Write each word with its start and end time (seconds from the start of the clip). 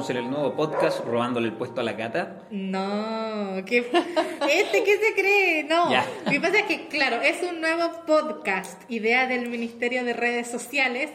estamos 0.00 0.10
en 0.10 0.24
el 0.24 0.30
nuevo 0.30 0.54
podcast 0.54 1.04
robándole 1.04 1.48
el 1.48 1.52
puesto 1.52 1.82
a 1.82 1.84
la 1.84 1.94
cata. 1.94 2.42
No, 2.50 3.62
¿qué, 3.66 3.78
¿este 4.50 4.82
qué 4.82 4.96
se 4.96 5.14
cree? 5.14 5.64
No. 5.64 5.90
Ya. 5.90 6.06
Lo 6.24 6.30
que 6.30 6.40
pasa 6.40 6.60
es 6.60 6.64
que, 6.64 6.88
claro, 6.88 7.20
es 7.20 7.42
un 7.42 7.60
nuevo 7.60 7.82
podcast, 8.06 8.80
idea 8.90 9.26
del 9.26 9.50
Ministerio 9.50 10.02
de 10.04 10.14
Redes 10.14 10.50
Sociales. 10.50 11.10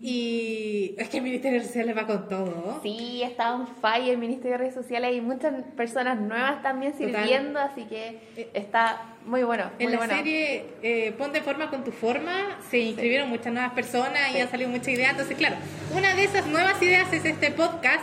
Y 0.00 0.94
es 0.98 1.08
que 1.08 1.16
el 1.18 1.22
Ministerio 1.22 1.52
de 1.54 1.58
Redes 1.60 1.68
Sociales 1.68 1.96
va 1.96 2.06
con 2.06 2.28
todo. 2.28 2.80
Sí, 2.82 3.22
está 3.22 3.54
un 3.54 3.66
fire 3.66 4.10
el 4.10 4.18
Ministerio 4.18 4.52
de 4.52 4.58
Redes 4.58 4.74
Sociales 4.74 5.14
y 5.16 5.20
muchas 5.20 5.54
personas 5.76 6.20
nuevas 6.20 6.62
también 6.62 6.92
Total. 6.92 7.08
sirviendo, 7.14 7.58
así 7.58 7.84
que 7.84 8.50
está 8.54 9.02
muy 9.24 9.42
bueno. 9.42 9.70
Muy 9.76 9.84
En 9.86 9.90
la 9.92 9.98
bueno. 9.98 10.14
serie 10.14 10.66
eh, 10.82 11.12
Ponte 11.16 11.40
Forma 11.40 11.70
con 11.70 11.84
tu 11.84 11.90
Forma 11.90 12.58
se 12.70 12.78
inscribieron 12.78 13.28
muchas 13.28 13.52
nuevas 13.52 13.72
personas 13.72 14.30
y 14.30 14.34
Sí. 14.34 14.40
han 14.40 14.50
salido 14.50 14.68
muchas 14.70 14.88
ideas. 14.88 15.10
Entonces, 15.12 15.36
claro, 15.36 15.56
una 15.96 16.14
de 16.14 16.24
esas 16.24 16.46
nuevas 16.46 16.80
ideas 16.82 17.12
es 17.12 17.24
este 17.24 17.50
podcast 17.50 18.02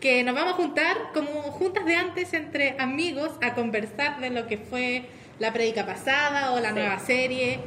que 0.00 0.22
nos 0.24 0.34
vamos 0.34 0.54
a 0.54 0.56
juntar 0.56 0.96
como 1.14 1.30
juntas 1.42 1.84
de 1.86 1.94
antes 1.96 2.32
entre 2.34 2.76
amigos 2.78 3.30
a 3.42 3.54
conversar 3.54 4.20
de 4.20 4.30
lo 4.30 4.46
que 4.46 4.58
fue 4.58 5.04
la 5.38 5.52
predica 5.52 5.86
pasada 5.86 6.52
o 6.52 6.60
la 6.60 6.68
Sí. 6.70 6.74
nueva 6.74 6.98
serie, 6.98 7.58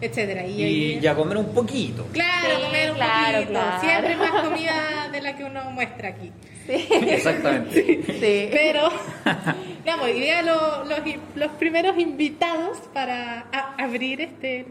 etcétera. 0.00 0.46
Y, 0.46 0.62
Y 0.64 1.00
ya 1.00 1.14
comer 1.14 1.36
un 1.38 1.52
poquito. 1.54 2.06
Claro, 2.12 2.56
Sí, 2.56 2.62
comer 2.64 2.90
un 2.90 2.96
claro, 2.96 3.32
poquito. 3.38 3.50
claro. 3.52 3.80
Siempre 3.80 4.16
más 4.16 4.30
comida 4.42 5.08
de 5.12 5.20
la 5.22 5.36
que 5.36 5.44
uno 5.44 5.70
muestra 5.70 6.08
aquí. 6.08 6.32
Sí. 6.66 6.72
Exactamente. 6.90 8.02
Sí. 8.06 8.48
Pero, 8.52 8.88
pues, 9.84 9.96
hoy 10.02 10.12
día 10.20 10.42
lo- 10.42 10.84
los, 10.84 10.98
los 11.34 11.50
primeros 11.52 11.98
invitados 11.98 12.78
para 12.92 13.46
a- 13.52 13.74
abrir 13.78 14.20
este 14.22 14.66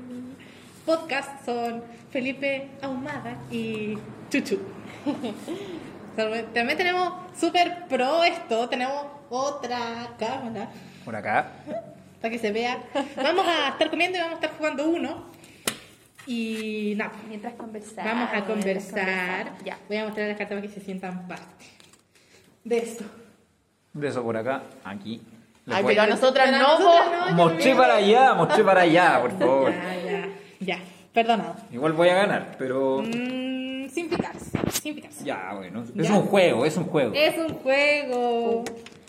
podcast 0.86 1.46
son 1.46 1.84
Felipe 2.12 2.70
Ahumada 2.82 3.38
y 3.52 3.98
Chuchu. 4.30 4.60
También 6.16 6.78
tenemos 6.78 7.14
super 7.40 7.86
pro 7.90 8.24
esto, 8.24 8.70
tenemos 8.70 9.06
otra 9.30 10.10
cámara 10.20 10.70
Por 11.04 11.16
acá. 11.16 11.48
Para 12.24 12.32
que 12.32 12.40
se 12.40 12.54
vea. 12.54 12.82
Vamos 13.18 13.46
a 13.46 13.68
estar 13.72 13.90
comiendo 13.90 14.18
y 14.18 14.22
vamos 14.22 14.36
a 14.40 14.46
estar 14.46 14.58
jugando 14.58 14.88
uno. 14.88 15.26
Y 16.26 16.94
nada, 16.96 17.12
Mientras 17.28 17.54
conversamos. 17.56 18.10
vamos 18.14 18.30
a 18.34 18.46
conversar. 18.46 19.52
Ya. 19.66 19.78
Voy 19.90 19.98
a 19.98 20.06
mostrar 20.06 20.30
las 20.30 20.38
cartas 20.38 20.58
para 20.58 20.62
que 20.62 20.74
se 20.74 20.80
sientan 20.80 21.28
parte 21.28 21.66
de 22.64 22.78
esto. 22.78 23.04
De 23.92 24.08
eso 24.08 24.24
por 24.24 24.38
acá, 24.38 24.64
aquí. 24.86 25.22
Les 25.66 25.76
Ay, 25.76 25.84
voy- 25.84 25.92
pero 25.96 26.04
a 26.04 26.08
nosotras 26.08 26.46
Pero 26.50 26.58
no, 26.64 26.80
nosotras 26.80 27.32
no, 27.32 27.36
Mostré 27.36 27.76
para 27.76 27.96
allá, 27.98 28.34
mostré 28.36 28.64
para 28.64 28.82
allá, 28.82 29.22
por 29.22 29.32
favor. 29.38 29.74
Ya, 29.74 29.96
ya, 30.06 30.28
ya. 30.62 30.80
Perdonado. 31.14 31.56
Igual 31.74 31.92
voy 31.92 32.08
a 32.08 32.16
ganar, 32.16 32.56
pero. 32.58 33.02
Mm, 33.04 33.90
sin 33.90 34.08
picarse, 34.10 34.58
sin 34.82 34.96
picarse. 34.96 35.26
Ya, 35.26 35.54
bueno. 35.56 35.84
Es 35.98 36.10
un 36.10 36.22
juego, 36.22 36.66
es 36.66 36.78
un 36.78 36.86
juego. 36.86 37.12
Es 37.14 37.38
un 37.38 37.50
juego. 37.56 38.64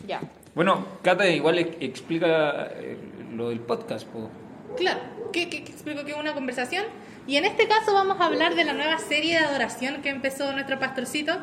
Ya. 0.05 0.21
Bueno, 0.55 0.87
Cata 1.03 1.29
igual 1.29 1.59
ex- 1.59 1.77
explica 1.81 2.69
eh, 2.77 2.97
lo 3.35 3.49
del 3.49 3.61
podcast, 3.61 4.07
po. 4.07 4.31
Claro, 4.77 5.01
que, 5.33 5.49
que, 5.49 5.65
que 5.65 5.73
explico 5.73 6.05
que 6.05 6.13
es 6.13 6.17
una 6.17 6.35
conversación. 6.35 6.85
Y 7.27 7.37
en 7.37 7.45
este 7.45 7.67
caso 7.67 7.93
vamos 7.95 8.21
a 8.21 8.27
hablar 8.27 8.55
de 8.55 8.65
la 8.65 8.73
nueva 8.75 8.99
serie 8.99 9.39
de 9.39 9.45
adoración 9.45 10.03
que 10.03 10.11
empezó 10.11 10.53
nuestro 10.53 10.79
pastorcito. 10.79 11.37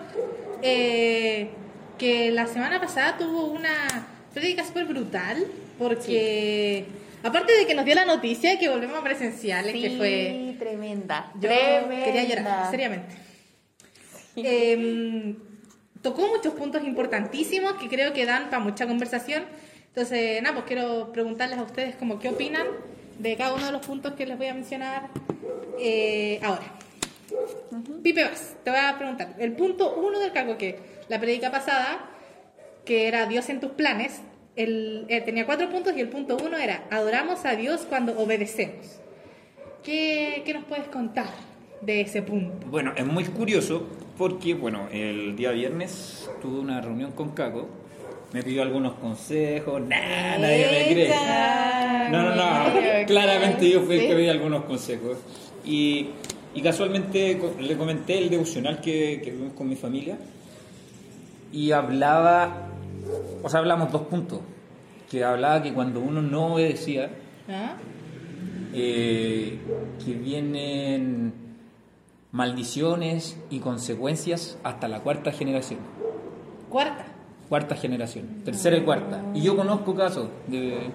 eh, 0.62 1.50
que 1.98 2.32
la 2.32 2.48
semana 2.48 2.80
pasada 2.80 3.18
tuvo 3.18 3.46
una 3.46 4.08
prédica 4.34 4.64
súper 4.66 4.86
brutal. 4.86 5.46
Porque, 5.78 6.86
aparte 7.24 7.54
de 7.54 7.66
que 7.68 7.74
nos 7.76 7.86
dio 7.86 7.94
la 7.96 8.06
noticia 8.06 8.58
que 8.60 8.70
volvemos 8.70 8.98
a 9.00 9.04
presenciales, 9.04 9.74
que 9.74 9.90
Sí, 9.90 9.98
fue 9.98 10.56
tremenda. 10.60 11.32
Yo 11.36 11.42
tremenda. 11.50 12.06
quería 12.06 12.24
llorar, 12.24 12.72
seriamente. 12.72 13.16
Em, 14.36 15.36
tocó 16.02 16.28
muchos 16.28 16.54
puntos 16.54 16.84
importantísimos 16.84 17.74
que 17.74 17.88
creo 17.88 18.14
que 18.14 18.26
dan 18.26 18.50
para 18.50 18.60
mucha 18.60 18.88
conversación. 18.88 19.44
Entonces, 19.88 20.42
nada, 20.42 20.56
pues 20.56 20.66
quiero 20.68 21.12
preguntarles 21.12 21.60
a 21.60 21.64
ustedes 21.64 21.96
como 21.96 22.20
qué 22.20 22.30
opinan 22.30 22.68
de 23.20 23.36
cada 23.36 23.54
uno 23.54 23.66
de 23.66 23.72
los 23.72 23.86
puntos 23.86 24.14
que 24.14 24.26
les 24.26 24.38
voy 24.38 24.48
a 24.48 24.54
mencionar 24.54 25.10
eh, 25.80 26.40
ahora. 26.44 26.64
Pipe 28.02 28.24
Vaz, 28.24 28.56
te 28.64 28.72
voy 28.72 28.80
a 28.80 28.98
preguntar. 28.98 29.36
El 29.38 29.54
punto 29.54 29.96
uno 29.96 30.20
del 30.20 30.32
cargo 30.32 30.58
que 30.58 30.80
la 31.08 31.20
predica 31.20 31.52
pasada, 31.52 32.10
que 32.86 33.08
era 33.08 33.26
Dios 33.26 33.50
en 33.50 33.60
tus 33.60 33.72
planes, 33.72 34.22
el, 34.56 35.06
eh, 35.08 35.22
tenía 35.22 35.46
cuatro 35.46 35.70
puntos 35.70 35.96
y 35.96 36.02
el 36.02 36.10
punto 36.10 36.38
uno 36.44 36.58
era 36.58 36.84
adoramos 36.90 37.46
a 37.46 37.56
Dios 37.56 37.86
cuando 37.88 38.18
obedecemos. 38.20 39.00
¿Qué, 39.84 40.44
qué 40.46 40.54
nos 40.54 40.66
puedes 40.66 40.88
contar 40.88 41.30
de 41.82 42.02
ese 42.02 42.22
punto? 42.22 42.68
Bueno, 42.68 42.94
es 42.96 43.06
muy 43.06 43.24
curioso 43.26 43.88
porque, 44.22 44.54
bueno, 44.54 44.88
el 44.92 45.36
día 45.36 45.50
viernes 45.50 46.30
tuve 46.44 46.60
una 46.60 46.80
reunión 46.80 47.12
con 47.14 47.32
Caco. 47.32 47.68
Me 48.34 48.44
pidió 48.44 48.62
algunos 48.62 48.94
consejos. 48.94 49.82
Nah, 49.82 50.38
nadie 50.38 50.68
me 50.70 50.94
cree. 50.94 51.10
No, 52.12 52.22
no, 52.22 52.36
no. 52.36 53.08
Claramente 53.08 53.68
yo 53.68 53.82
fui 53.82 53.96
el 53.96 54.02
que 54.02 54.14
pedí 54.14 54.30
algunos 54.30 54.66
consejos. 54.66 55.18
Y, 55.66 56.10
y 56.54 56.62
casualmente 56.62 57.42
le 57.62 57.76
comenté 57.76 58.20
el 58.20 58.30
devocional 58.30 58.80
que, 58.80 59.22
que 59.24 59.32
vimos 59.32 59.54
con 59.54 59.68
mi 59.68 59.76
familia. 59.76 60.20
Y 61.52 61.72
hablaba, 61.72 62.68
o 63.42 63.50
sea, 63.50 63.62
hablamos 63.62 63.92
dos 63.92 64.04
puntos. 64.04 64.40
Que 65.10 65.24
hablaba 65.24 65.64
que 65.64 65.74
cuando 65.74 66.00
uno 66.00 66.22
no 66.22 66.54
obedecía, 66.54 67.10
¿Ah? 67.50 67.74
eh, 68.72 69.58
que 70.06 70.14
vienen 70.14 71.41
maldiciones 72.32 73.38
y 73.50 73.60
consecuencias 73.60 74.58
hasta 74.64 74.88
la 74.88 75.02
cuarta 75.02 75.32
generación. 75.32 75.80
Cuarta. 76.70 77.06
Cuarta 77.50 77.76
generación, 77.76 78.44
tercera 78.46 78.78
y 78.78 78.82
cuarta. 78.82 79.24
Y 79.34 79.42
yo 79.42 79.58
conozco 79.58 79.94
casos 79.94 80.30
de, 80.48 80.90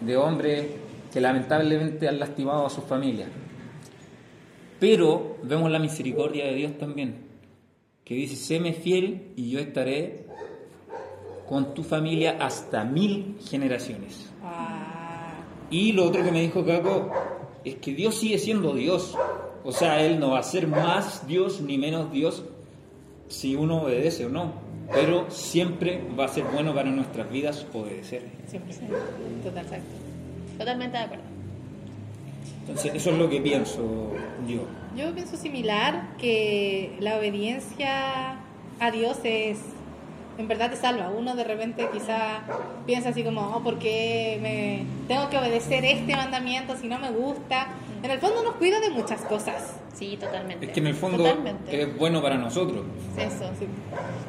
de 0.00 0.16
hombres 0.16 0.66
que 1.12 1.20
lamentablemente 1.20 2.08
han 2.08 2.18
lastimado 2.18 2.66
a 2.66 2.70
sus 2.70 2.84
familias. 2.84 3.28
Pero 4.80 5.36
vemos 5.42 5.70
la 5.70 5.78
misericordia 5.78 6.46
de 6.46 6.54
Dios 6.54 6.78
también, 6.78 7.26
que 8.04 8.14
dice, 8.14 8.34
séme 8.34 8.72
fiel 8.72 9.32
y 9.36 9.50
yo 9.50 9.60
estaré 9.60 10.26
con 11.48 11.74
tu 11.74 11.82
familia 11.82 12.36
hasta 12.40 12.84
mil 12.84 13.36
generaciones. 13.48 14.30
Ah, 14.42 15.32
Y 15.70 15.92
lo 15.92 16.06
otro 16.06 16.24
que 16.24 16.32
me 16.32 16.40
dijo 16.40 16.64
Caco 16.64 17.10
es 17.64 17.74
que 17.76 17.92
Dios 17.92 18.16
sigue 18.16 18.38
siendo 18.38 18.72
Dios. 18.72 19.16
O 19.64 19.72
sea, 19.72 20.02
Él 20.04 20.18
no 20.18 20.30
va 20.30 20.38
a 20.38 20.42
ser 20.42 20.66
más 20.66 21.26
Dios 21.26 21.60
ni 21.60 21.78
menos 21.78 22.10
Dios 22.12 22.44
si 23.28 23.54
uno 23.54 23.82
obedece 23.82 24.26
o 24.26 24.28
no. 24.28 24.52
Pero 24.92 25.30
siempre 25.30 26.02
va 26.18 26.24
a 26.24 26.28
ser 26.28 26.44
bueno 26.44 26.74
para 26.74 26.90
nuestras 26.90 27.30
vidas 27.30 27.64
obedecer. 27.72 28.22
siempre. 28.48 28.74
Total, 29.44 29.64
exacto. 29.64 29.90
Totalmente 30.58 30.98
de 30.98 31.04
acuerdo. 31.04 31.24
Entonces, 32.60 32.94
eso 32.94 33.10
es 33.10 33.18
lo 33.18 33.30
que 33.30 33.40
pienso 33.40 34.12
yo. 34.46 34.62
Yo 34.96 35.14
pienso 35.14 35.36
similar, 35.36 36.16
que 36.18 36.96
la 37.00 37.16
obediencia 37.18 38.36
a 38.80 38.90
Dios 38.90 39.18
es, 39.24 39.58
en 40.38 40.48
verdad 40.48 40.70
te 40.70 40.76
salva. 40.76 41.10
Uno 41.10 41.36
de 41.36 41.44
repente 41.44 41.88
quizá 41.92 42.42
piensa 42.86 43.10
así 43.10 43.22
como, 43.22 43.56
oh, 43.56 43.62
¿por 43.62 43.78
qué 43.78 44.38
me 44.42 44.84
tengo 45.06 45.30
que 45.30 45.38
obedecer 45.38 45.84
este 45.84 46.16
mandamiento 46.16 46.76
si 46.76 46.88
no 46.88 46.98
me 46.98 47.10
gusta? 47.10 47.68
En 48.02 48.10
el 48.10 48.18
fondo 48.18 48.42
nos 48.42 48.54
cuida 48.54 48.80
de 48.80 48.90
muchas 48.90 49.20
cosas. 49.22 49.74
Sí, 49.92 50.16
totalmente. 50.18 50.64
Es 50.66 50.72
que 50.72 50.80
en 50.80 50.86
el 50.86 50.94
fondo 50.94 51.18
Totalmente. 51.18 51.82
es 51.82 51.98
bueno 51.98 52.22
para 52.22 52.36
nosotros. 52.36 52.84
Eso, 53.18 53.50
sí. 53.58 53.66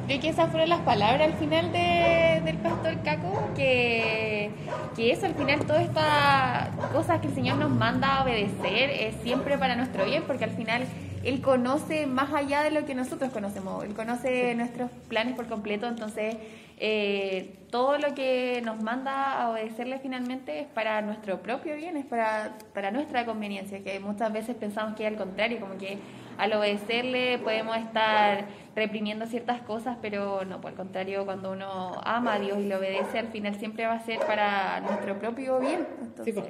Creo 0.06 0.20
que 0.20 0.28
esas 0.28 0.50
fueron 0.50 0.68
las 0.68 0.80
palabras 0.80 1.22
al 1.22 1.34
final 1.38 1.72
de- 1.72 2.42
del 2.44 2.56
pastor 2.58 2.98
Caco, 3.02 3.48
que, 3.56 4.50
que 4.94 5.12
eso 5.12 5.24
al 5.24 5.34
final, 5.34 5.60
todas 5.60 5.82
estas 5.82 6.68
cosas 6.92 7.20
que 7.20 7.28
el 7.28 7.34
Señor 7.34 7.56
nos 7.56 7.70
manda 7.70 8.16
a 8.18 8.24
obedecer 8.24 8.90
es 8.90 9.14
siempre 9.22 9.56
para 9.56 9.74
nuestro 9.76 10.04
bien, 10.04 10.24
porque 10.26 10.44
al 10.44 10.50
final 10.50 10.84
Él 11.24 11.40
conoce 11.40 12.06
más 12.06 12.32
allá 12.32 12.62
de 12.62 12.70
lo 12.70 12.84
que 12.84 12.94
nosotros 12.94 13.30
conocemos, 13.30 13.84
Él 13.84 13.94
conoce 13.94 14.54
nuestros 14.54 14.90
planes 15.08 15.34
por 15.36 15.46
completo, 15.46 15.86
entonces 15.86 16.36
eh, 16.78 17.54
todo 17.70 17.96
lo 17.98 18.12
que 18.14 18.60
nos 18.64 18.82
manda 18.82 19.40
a 19.40 19.50
obedecerle 19.50 20.00
finalmente 20.00 20.60
es 20.60 20.66
para 20.66 21.00
nuestro 21.00 21.40
propio 21.40 21.76
bien, 21.76 21.96
es 21.96 22.04
para, 22.04 22.58
para 22.74 22.90
nuestra 22.90 23.24
conveniencia, 23.24 23.84
que 23.84 24.00
muchas 24.00 24.32
veces 24.32 24.56
pensamos 24.56 24.96
que 24.96 25.04
es 25.04 25.12
al 25.12 25.16
contrario, 25.16 25.60
como 25.60 25.78
que 25.78 25.98
al 26.38 26.52
obedecerle 26.54 27.38
podemos 27.38 27.76
estar 27.76 28.46
reprimiendo 28.74 29.26
ciertas 29.26 29.60
cosas, 29.62 29.98
pero 30.02 30.44
no, 30.44 30.60
por 30.60 30.72
el 30.72 30.76
contrario, 30.76 31.24
cuando 31.24 31.52
uno 31.52 32.00
ama 32.04 32.34
a 32.34 32.38
Dios 32.40 32.58
y 32.58 32.64
le 32.64 32.74
obedece, 32.74 33.18
al 33.18 33.28
final 33.28 33.54
siempre 33.54 33.86
va 33.86 33.94
a 33.94 34.00
ser 34.00 34.18
para 34.18 34.80
nuestro 34.80 35.18
propio 35.18 35.60
bien. 35.60 35.86
Sí, 36.24 36.30
Entonces, 36.30 36.44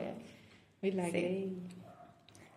Sí. 1.12 1.58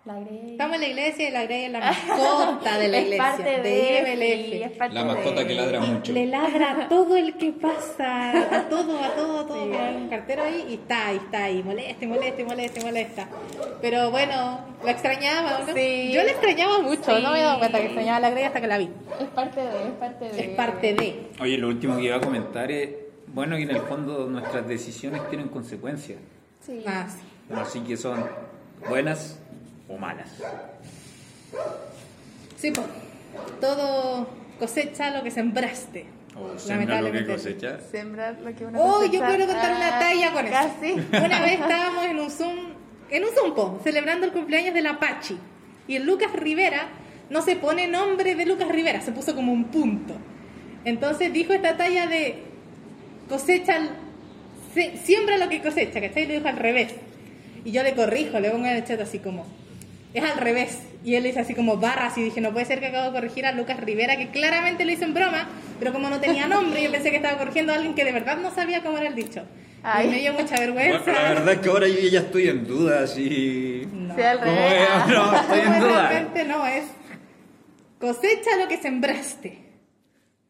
Gay. 0.05 0.13
La 0.13 0.19
Grey. 0.19 0.51
Estamos 0.51 0.75
en 0.75 0.81
la 0.81 0.87
iglesia 0.87 1.29
y 1.29 1.31
la 1.31 1.43
Grey 1.45 1.65
es 1.65 1.71
la 1.71 1.79
mascota 1.79 2.77
de 2.77 2.87
la 2.87 2.97
Es 2.99 3.03
iglesia. 3.05 3.23
parte 3.23 3.43
de, 3.43 3.59
de, 3.61 4.13
IBLF. 4.13 4.51
sí, 4.51 4.63
es 4.63 4.71
parte 4.77 4.93
La 4.95 5.03
mascota 5.05 5.39
de- 5.41 5.47
que 5.47 5.53
ladra 5.55 5.79
mucho. 5.79 6.13
Le 6.13 6.25
ladra 6.27 6.71
a 6.83 6.87
todo 6.89 7.15
el 7.15 7.33
que 7.37 7.51
pasa, 7.51 8.31
a 8.55 8.69
todo, 8.69 9.03
a 9.03 9.09
todo, 9.15 9.39
a 9.39 9.47
todo. 9.47 9.65
Mira, 9.65 9.87
hay 9.89 9.95
un 9.95 10.09
cartero 10.09 10.43
ahí 10.43 10.65
y 10.69 10.73
está 10.75 11.07
ahí, 11.07 11.17
está 11.17 11.43
ahí, 11.45 11.63
molesta, 11.63 12.05
y 12.05 12.07
molesta, 12.07 12.41
y 12.41 12.45
molesta, 12.45 12.79
y 12.79 12.83
molesta. 12.83 13.27
Pero 13.81 14.11
bueno, 14.11 14.59
la 14.83 14.91
extrañaba, 14.91 15.59
¿no? 15.65 15.73
Sí. 15.73 16.11
Yo 16.13 16.23
la 16.23 16.31
extrañaba 16.31 16.79
mucho, 16.79 17.15
Sí. 17.17 17.23
no 17.23 17.31
me 17.31 17.39
he 17.39 17.41
dado 17.43 17.59
cuenta 17.59 17.79
que 17.79 17.85
extrañaba 17.85 18.17
a 18.17 18.19
la 18.21 18.29
Grey 18.29 18.43
hasta 18.43 18.61
que 18.61 18.67
la 18.67 18.77
vi. 18.77 18.89
Es 19.19 19.27
parte 19.29 19.61
de, 19.61 19.87
es 19.87 19.93
parte 19.99 20.25
de. 20.29 20.41
Es 20.41 20.49
parte 20.55 20.93
de. 20.93 21.29
Oye, 21.41 21.57
lo 21.57 21.67
último 21.69 21.97
que 21.97 22.03
iba 22.03 22.17
a 22.17 22.21
comentar 22.21 22.71
es, 22.71 22.89
bueno, 23.27 23.55
que 23.57 23.63
en 23.63 23.71
el 23.71 23.79
fondo 23.81 24.27
nuestras 24.27 24.67
decisiones 24.67 25.27
tienen 25.29 25.49
consecuencias. 25.49 26.19
Sí. 26.65 26.83
Ah, 26.85 27.07
sí. 27.09 27.53
Así 27.53 27.79
que 27.81 27.97
son 27.97 28.25
buenas 28.89 29.39
o 29.87 29.97
malas. 29.97 30.29
Sí, 32.57 32.71
pues, 32.71 32.87
todo 33.61 34.29
cosecha 34.59 35.11
lo 35.11 35.23
que 35.23 35.31
sembraste. 35.31 36.05
O 36.37 36.57
sembra 36.59 37.01
lo 37.01 37.11
que 37.11 37.25
cosecha. 37.25 37.79
Sembrar 37.91 38.37
lo 38.41 38.53
que 38.55 38.65
uno 38.65 38.79
Oh, 38.81 39.03
yo 39.05 39.23
quiero 39.25 39.45
contar 39.45 39.71
una 39.75 39.97
Ah, 39.97 39.99
talla 39.99 40.31
con 40.33 40.45
eso. 40.45 40.53
Casi. 40.53 40.91
Una 41.25 41.41
vez 41.41 41.53
estábamos 41.59 42.05
en 42.05 42.19
un 42.19 42.29
Zoom, 42.29 42.55
en 43.09 43.23
un 43.23 43.29
Zoom, 43.33 43.55
po, 43.55 43.79
celebrando 43.83 44.25
el 44.25 44.33
cumpleaños 44.33 44.73
de 44.73 44.81
la 44.81 44.99
Pachi. 44.99 45.37
Y 45.87 45.95
el 45.95 46.05
Lucas 46.05 46.33
Rivera 46.33 46.87
no 47.29 47.41
se 47.41 47.55
pone 47.55 47.87
nombre 47.87 48.35
de 48.35 48.45
Lucas 48.45 48.67
Rivera, 48.67 49.01
se 49.01 49.11
puso 49.11 49.33
como 49.35 49.53
un 49.53 49.65
punto. 49.65 50.13
Entonces 50.83 51.31
dijo 51.31 51.53
esta 51.53 51.77
talla 51.77 52.07
de 52.07 52.43
cosecha, 53.29 53.79
se- 54.73 54.97
siembra 54.97 55.37
lo 55.37 55.47
que 55.47 55.61
cosecha, 55.61 56.01
¿cachai? 56.01 56.23
Y 56.23 56.27
lo 56.27 56.33
dijo 56.33 56.47
al 56.47 56.57
revés. 56.57 56.93
Y 57.63 57.71
yo 57.71 57.81
le 57.81 57.95
corrijo, 57.95 58.39
le 58.39 58.49
pongo 58.51 58.65
en 58.65 58.75
el 58.75 58.83
chat 58.83 58.99
así 58.99 59.19
como, 59.19 59.45
es 60.19 60.23
al 60.23 60.37
revés. 60.37 60.79
Y 61.03 61.15
él 61.15 61.23
dice 61.23 61.39
así 61.41 61.53
como 61.53 61.77
barras 61.77 62.17
y 62.17 62.23
dije, 62.23 62.41
no 62.41 62.51
puede 62.51 62.65
ser 62.65 62.79
que 62.79 62.87
acabo 62.87 63.05
de 63.05 63.11
corregir 63.11 63.45
a 63.45 63.51
Lucas 63.51 63.79
Rivera, 63.79 64.17
que 64.17 64.29
claramente 64.29 64.85
lo 64.85 64.91
hizo 64.91 65.03
en 65.05 65.13
broma, 65.13 65.47
pero 65.79 65.93
como 65.93 66.09
no 66.09 66.19
tenía 66.19 66.47
nombre, 66.47 66.81
yo 66.81 66.91
pensé 66.91 67.11
que 67.11 67.17
estaba 67.17 67.37
corrigiendo 67.37 67.71
a 67.73 67.75
alguien 67.75 67.93
que 67.93 68.03
de 68.03 68.11
verdad 68.11 68.37
no 68.37 68.49
sabía 68.53 68.81
cómo 68.81 68.97
era 68.97 69.07
el 69.07 69.15
dicho. 69.15 69.43
Ay. 69.83 70.07
Y 70.07 70.09
me 70.11 70.17
dio 70.19 70.33
mucha 70.33 70.57
vergüenza. 70.57 70.99
Bueno, 71.03 71.19
la 71.21 71.29
verdad 71.29 71.53
es 71.53 71.59
que 71.59 71.69
ahora 71.69 71.87
yo 71.87 71.99
ya 72.09 72.19
estoy 72.21 72.47
en 72.49 72.65
duda, 72.65 73.05
si... 73.05 73.87
No. 73.93 74.15
Sí, 74.15 74.21
al 74.21 74.39
¿Cómo 74.39 74.51
revés. 74.51 74.73
es? 74.81 74.87
Ah. 74.89 75.05
No, 75.09 75.35
estoy 75.41 75.59
en 75.59 75.79
duda. 75.79 76.09
Realmente 76.09 76.43
no 76.45 76.65
es. 76.65 76.83
Cosecha 77.99 78.57
lo 78.59 78.67
que 78.67 78.77
sembraste. 78.77 79.61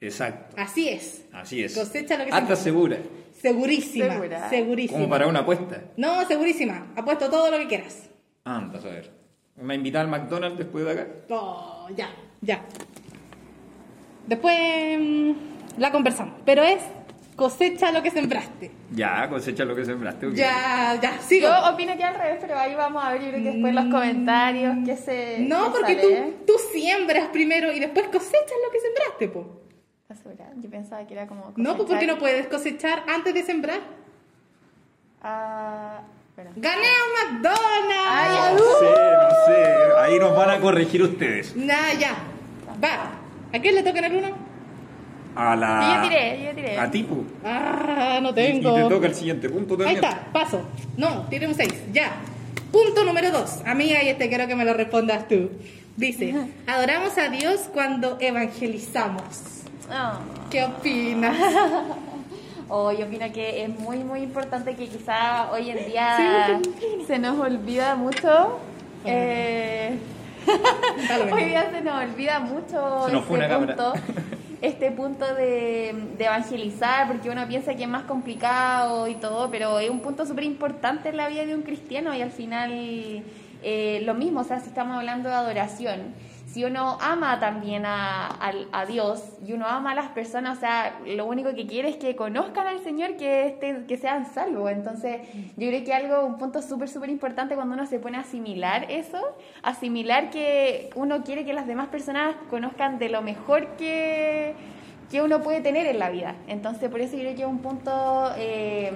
Exacto, 0.01 0.55
Así 0.59 0.89
es. 0.89 1.25
así 1.33 1.63
es. 1.63 1.73
Cosecha 1.75 2.17
lo 2.17 2.25
que 2.25 2.31
Hasta 2.31 2.55
sembraste. 2.55 2.63
segura, 2.63 2.97
Segurísima. 3.41 4.09
Segura. 4.13 4.49
Segurísima. 4.49 4.97
como 4.99 5.09
para 5.09 5.27
una 5.27 5.39
apuesta. 5.39 5.81
No, 5.97 6.25
segurísima. 6.27 6.87
Apuesto 6.95 7.29
todo 7.29 7.51
lo 7.51 7.57
que 7.57 7.67
quieras. 7.67 8.09
Anda, 8.43 8.79
a 8.79 8.83
ver. 8.83 9.11
¿Me 9.57 9.75
invita 9.75 10.01
al 10.01 10.07
McDonald's 10.07 10.57
después 10.57 10.85
de 10.85 10.91
acá? 10.91 11.07
Oh, 11.29 11.87
ya, 11.95 12.09
ya. 12.41 12.61
Después 14.27 14.57
mm, 14.99 15.31
la 15.77 15.91
conversamos. 15.91 16.35
Pero 16.45 16.63
es 16.63 16.81
cosecha 17.35 17.91
lo 17.91 18.03
que 18.03 18.11
sembraste. 18.11 18.71
Ya, 18.91 19.29
cosecha 19.29 19.63
lo 19.63 19.75
que 19.75 19.85
sembraste. 19.85 20.33
Ya, 20.33 20.99
ya, 21.01 21.19
sigo. 21.19 21.47
Yo 21.47 21.73
opino 21.73 21.95
que 21.95 22.03
al 22.03 22.15
revés, 22.15 22.37
pero 22.41 22.57
ahí 22.57 22.75
vamos 22.75 23.03
a 23.03 23.13
ver, 23.13 23.21
yo 23.21 23.29
creo 23.29 23.43
que 23.43 23.51
después 23.51 23.73
los 23.73 23.85
comentarios, 23.85 24.75
que 24.85 24.97
se. 24.97 25.39
no, 25.39 25.65
que 25.65 25.79
porque 25.79 25.95
sale. 25.95 26.33
tú, 26.45 26.53
tú 26.53 26.53
siembras 26.73 27.27
primero 27.29 27.71
y 27.71 27.79
después 27.79 28.07
cosechas 28.07 28.57
lo 28.65 28.71
que 28.71 28.79
sembraste, 28.79 29.27
po. 29.29 29.61
¿Estás 30.01 30.19
segura? 30.19 30.51
Yo 30.57 30.69
pensaba 30.69 31.07
que 31.07 31.13
era 31.13 31.27
como. 31.27 31.53
No, 31.55 31.77
pues 31.77 31.89
porque 31.89 32.07
no 32.07 32.17
puedes 32.17 32.47
cosechar 32.47 33.03
antes 33.07 33.33
de 33.33 33.43
sembrar. 33.43 33.79
Ah, 35.21 36.01
¡Gané 36.37 36.87
a 36.87 37.31
McDonald's! 37.31 38.07
Ay, 38.09 38.55
No 38.55 38.79
sé, 38.79 38.85
no 38.85 39.45
sé. 39.47 40.01
Ahí 40.01 40.19
nos 40.19 40.35
van 40.35 40.49
a 40.49 40.59
corregir 40.59 41.01
ustedes. 41.03 41.55
Nah, 41.55 41.93
ya. 41.97 42.15
Va. 42.83 43.11
¿A 43.53 43.59
quién 43.59 43.75
le 43.75 43.83
toca 43.83 43.99
el 44.05 44.15
uno? 44.15 44.27
A 45.35 45.55
la... 45.55 46.01
Yo 46.03 46.09
tiré, 46.09 46.45
yo 46.45 46.55
tiré. 46.55 46.77
A 46.79 46.91
ti, 46.91 47.03
pu. 47.03 47.23
Ah, 47.43 48.19
no 48.21 48.29
Y, 48.29 48.31
y 48.31 48.35
tengo. 48.35 48.73
te 48.75 48.83
toca 48.83 49.07
el 49.07 49.15
siguiente 49.15 49.49
punto 49.49 49.77
Ahí 49.85 49.95
está, 49.95 50.27
paso. 50.31 50.61
No, 50.97 51.23
tiene 51.29 51.47
un 51.47 51.55
6, 51.55 51.69
ya. 51.93 52.11
Punto 52.71 53.03
número 53.03 53.31
2. 53.31 53.61
Amiga, 53.65 54.03
y 54.03 54.09
este 54.09 54.27
quiero 54.29 54.47
que 54.47 54.55
me 54.55 54.65
lo 54.65 54.73
respondas 54.73 55.27
tú. 55.27 55.49
Dice, 55.97 56.33
adoramos 56.67 57.17
a 57.17 57.29
Dios 57.29 57.61
cuando 57.73 58.17
evangelizamos. 58.19 59.23
Ah. 59.89 60.19
¿Qué 60.49 60.63
opinas? 60.63 61.37
Oh, 62.67 62.91
yo 62.91 63.05
opino 63.05 63.31
que 63.31 63.63
es 63.63 63.69
muy, 63.69 63.97
muy 64.03 64.21
importante 64.21 64.75
que 64.75 64.87
quizá 64.87 65.51
hoy 65.51 65.69
en 65.69 65.85
día 65.85 66.59
se 67.07 67.19
nos 67.19 67.39
olvida 67.39 67.95
mucho. 67.95 68.57
eh, 69.05 69.97
hoy 71.31 71.43
día 71.45 71.69
se 71.71 71.81
nos 71.81 72.03
olvida 72.03 72.39
mucho 72.39 73.05
Se 73.07 73.11
nos 73.13 73.25
fue 73.25 73.39
este 73.39 73.55
punto, 73.57 73.93
este 74.61 74.91
punto 74.91 75.25
de, 75.35 75.95
de 76.17 76.25
evangelizar, 76.25 77.07
porque 77.07 77.29
uno 77.29 77.47
piensa 77.47 77.75
que 77.75 77.83
es 77.83 77.89
más 77.89 78.03
complicado 78.03 79.07
y 79.07 79.15
todo, 79.15 79.49
pero 79.51 79.79
es 79.79 79.89
un 79.89 79.99
punto 79.99 80.25
súper 80.25 80.43
importante 80.43 81.09
en 81.09 81.17
la 81.17 81.27
vida 81.29 81.45
de 81.45 81.53
un 81.55 81.61
cristiano 81.61 82.13
y 82.15 82.21
al 82.21 82.31
final 82.31 83.23
eh, 83.63 84.01
lo 84.03 84.13
mismo, 84.13 84.41
o 84.41 84.43
sea, 84.43 84.59
si 84.59 84.69
estamos 84.69 84.97
hablando 84.97 85.29
de 85.29 85.35
adoración, 85.35 86.13
si 86.45 86.63
uno 86.63 86.97
ama 87.01 87.37
también 87.41 87.85
a, 87.85 88.29
a 88.71 88.85
Dios 88.85 89.21
y 89.45 89.51
uno 89.51 89.65
ama 89.67 89.91
a 89.91 89.95
las 89.95 90.07
personas, 90.11 90.57
o 90.57 90.59
sea, 90.61 90.99
lo 91.05 91.25
único 91.25 91.53
que 91.53 91.67
quiere 91.67 91.89
es 91.89 91.97
que 91.97 92.15
conozcan 92.15 92.65
al 92.65 92.79
Señor, 92.79 93.17
que, 93.17 93.47
este, 93.47 93.83
que 93.85 93.97
sean 93.97 94.25
salvos. 94.25 94.71
Entonces, 94.71 95.19
yo 95.57 95.67
creo 95.67 95.83
que 95.83 95.93
algo, 95.93 96.25
un 96.25 96.37
punto 96.37 96.61
súper, 96.61 96.87
súper 96.87 97.09
importante 97.09 97.55
cuando 97.55 97.73
uno 97.73 97.85
se 97.85 97.99
pone 97.99 98.15
a 98.15 98.21
asimilar 98.21 98.89
eso, 98.89 99.19
asimilar 99.63 100.29
que 100.29 100.91
uno 100.95 101.25
quiere 101.25 101.43
que 101.43 101.51
las 101.51 101.67
demás 101.67 101.89
personas 101.89 102.35
conozcan 102.49 102.99
de 102.99 103.09
lo 103.09 103.21
mejor 103.21 103.75
que, 103.75 104.53
que 105.11 105.21
uno 105.21 105.41
puede 105.41 105.59
tener 105.59 105.87
en 105.87 105.99
la 105.99 106.09
vida. 106.09 106.35
Entonces, 106.47 106.89
por 106.89 107.01
eso 107.01 107.17
yo 107.17 107.23
creo 107.23 107.35
que 107.35 107.41
es 107.41 107.47
un 107.49 107.59
punto... 107.59 108.31
eh, 108.37 108.93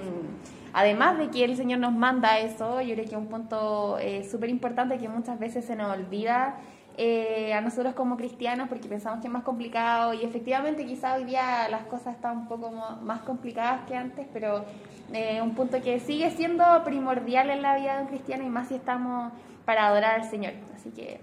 Además 0.72 1.18
de 1.18 1.28
que 1.28 1.44
el 1.44 1.56
Señor 1.56 1.80
nos 1.80 1.92
manda 1.92 2.38
eso, 2.38 2.80
yo 2.80 2.94
creo 2.94 3.04
que 3.04 3.14
es 3.14 3.20
un 3.20 3.26
punto 3.26 3.98
eh, 3.98 4.28
súper 4.30 4.50
importante 4.50 4.98
que 4.98 5.08
muchas 5.08 5.38
veces 5.38 5.64
se 5.64 5.74
nos 5.76 5.96
olvida 5.96 6.56
eh, 6.96 7.52
a 7.54 7.60
nosotros 7.60 7.94
como 7.94 8.16
cristianos 8.16 8.68
porque 8.68 8.88
pensamos 8.88 9.20
que 9.20 9.28
es 9.28 9.32
más 9.32 9.42
complicado 9.42 10.12
y 10.12 10.22
efectivamente 10.22 10.84
quizá 10.84 11.14
hoy 11.14 11.24
día 11.24 11.68
las 11.68 11.84
cosas 11.84 12.14
están 12.14 12.38
un 12.38 12.48
poco 12.48 12.70
más 13.02 13.20
complicadas 13.22 13.86
que 13.88 13.96
antes, 13.96 14.26
pero 14.32 14.64
eh, 15.12 15.40
un 15.42 15.54
punto 15.54 15.80
que 15.82 15.98
sigue 15.98 16.30
siendo 16.30 16.64
primordial 16.84 17.50
en 17.50 17.62
la 17.62 17.76
vida 17.76 17.96
de 17.96 18.02
un 18.02 18.08
cristiano 18.08 18.44
y 18.44 18.48
más 18.48 18.68
si 18.68 18.74
estamos 18.74 19.32
para 19.64 19.86
adorar 19.86 20.20
al 20.20 20.30
Señor. 20.30 20.52
Así 20.76 20.90
que 20.90 21.20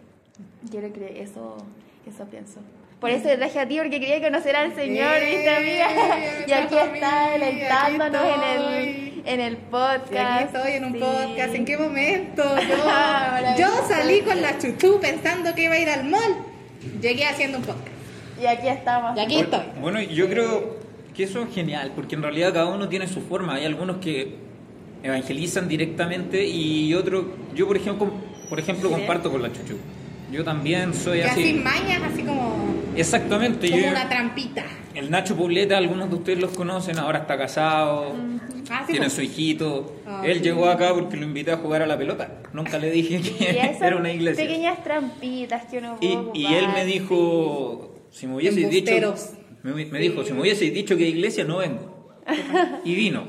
quiero 0.70 0.92
que 0.92 1.22
eso, 1.22 1.58
eso 2.06 2.26
pienso. 2.26 2.60
Por 3.00 3.12
eso 3.12 3.26
te 3.26 3.38
traje 3.38 3.60
a 3.60 3.68
ti, 3.68 3.78
porque 3.78 4.00
quería 4.00 4.22
conocer 4.22 4.56
al 4.56 4.74
Señor, 4.74 5.18
Eh, 5.22 5.36
¿viste, 5.36 5.50
amiga? 5.56 5.88
Y 6.48 6.52
aquí 6.52 6.76
está, 6.76 7.34
aquí 7.36 7.96
en 7.96 8.62
el. 8.62 9.07
En 9.28 9.42
el 9.42 9.58
podcast. 9.58 10.12
Y 10.14 10.18
aquí 10.18 10.44
estoy 10.46 10.72
en 10.74 10.86
un 10.86 10.94
Sí. 10.94 11.00
podcast. 11.00 11.54
¿En 11.56 11.66
qué 11.66 11.78
momento? 11.78 12.44
Yo, 13.60 13.68
salí 13.88 14.22
con 14.22 14.42
la 14.42 14.58
chuchú 14.58 15.00
pensando 15.00 15.54
que 15.54 15.64
iba 15.66 15.74
a 15.76 15.80
ir 15.80 15.90
al 15.90 16.06
mall. 16.10 16.36
Llegué 17.02 17.26
haciendo 17.26 17.58
un 17.60 17.64
podcast. 17.66 17.88
Y 18.42 18.46
aquí 18.46 18.68
estamos. 18.68 19.18
Y 19.18 19.20
aquí 19.20 19.40
estoy. 19.40 19.62
Bueno, 19.82 20.00
yo 20.02 20.30
creo 20.30 20.78
que 21.16 21.24
eso 21.24 21.42
es 21.44 21.54
genial, 21.54 21.92
porque 21.96 22.16
en 22.16 22.22
realidad 22.22 22.54
cada 22.54 22.68
uno 22.68 22.88
tiene 22.88 23.08
su 23.08 23.22
forma. 23.22 23.56
Hay 23.56 23.66
algunos 23.66 23.98
que 23.98 24.36
evangelizan 25.04 25.68
directamente 25.68 26.46
y 26.46 26.94
otros, 26.94 27.26
yo 27.56 27.68
por 27.68 27.78
ejemplo, 27.78 28.12
por 28.50 28.60
ejemplo 28.60 28.90
Sí. 28.90 28.96
comparto 28.96 29.32
con 29.32 29.42
la 29.42 29.52
chuchu. 29.52 29.78
Yo 30.32 30.44
también 30.44 30.94
soy 30.94 31.20
Que 31.20 31.26
así 31.26 31.42
así. 31.44 31.54
mañas, 31.56 32.02
así 32.14 32.22
como, 32.24 32.54
Exactamente. 32.96 33.70
como 33.70 33.82
yo- 33.82 33.90
una 33.92 34.08
trampita. 34.10 34.64
El 34.98 35.12
Nacho 35.12 35.36
Pobleta, 35.36 35.78
algunos 35.78 36.10
de 36.10 36.16
ustedes 36.16 36.40
los 36.40 36.52
conocen, 36.52 36.98
ahora 37.00 37.20
está 37.20 37.38
casado, 37.38 38.14
Ah, 38.70 38.84
sí, 38.86 38.92
tiene 38.94 39.06
pues. 39.06 39.14
su 39.14 39.22
hijito. 39.22 39.96
Ah, 40.06 40.24
Él 40.26 40.38
sí. 40.40 40.44
llegó 40.44 40.68
acá 40.68 40.94
porque 40.94 41.16
lo 41.18 41.24
invité 41.24 41.52
a 41.52 41.58
jugar 41.58 41.82
a 41.82 41.88
la 41.88 41.98
pelota. 41.98 42.42
Nunca 42.54 42.78
le 42.78 42.92
dije 42.92 43.22
que 43.22 43.50
era 43.82 43.96
una 43.96 44.12
iglesia. 44.12 44.44
pequeñas 44.46 44.84
trampitas 44.84 45.66
que 45.66 45.78
uno 45.78 45.98
puede 45.98 46.14
Y, 46.34 46.42
y 46.42 46.54
él 46.54 46.68
me 46.74 46.84
dijo, 46.86 47.96
si 48.12 48.28
me 48.28 48.36
hubieses 48.36 48.70
dicho, 48.70 48.92
me, 49.64 49.86
me 49.86 50.00
dijo, 50.00 50.24
si 50.24 50.34
me 50.34 50.42
hubieses 50.42 50.74
dicho 50.74 50.98
que 50.98 51.08
iglesia 51.08 51.44
no 51.46 51.58
vengo. 51.58 52.18
Y 52.84 52.94
vino. 52.96 53.24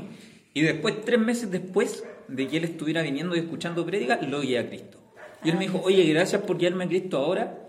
Y 0.54 0.62
después, 0.62 1.04
tres 1.04 1.20
meses 1.20 1.50
después 1.52 2.04
de 2.26 2.48
que 2.48 2.56
él 2.56 2.64
estuviera 2.64 3.02
viniendo 3.02 3.37
y 3.37 3.40
escuchando 3.40 3.87
prédicas, 3.87 4.26
lo 4.26 4.40
guié 4.40 4.58
a 4.58 4.68
Cristo. 4.68 4.98
Y 5.44 5.50
él 5.50 5.54
me 5.56 5.62
dijo, 5.66 5.80
oye, 5.84 6.04
gracias 6.06 6.42
por 6.42 6.58
guiarme 6.58 6.84
a 6.84 6.88
Cristo 6.88 7.18
ahora, 7.18 7.67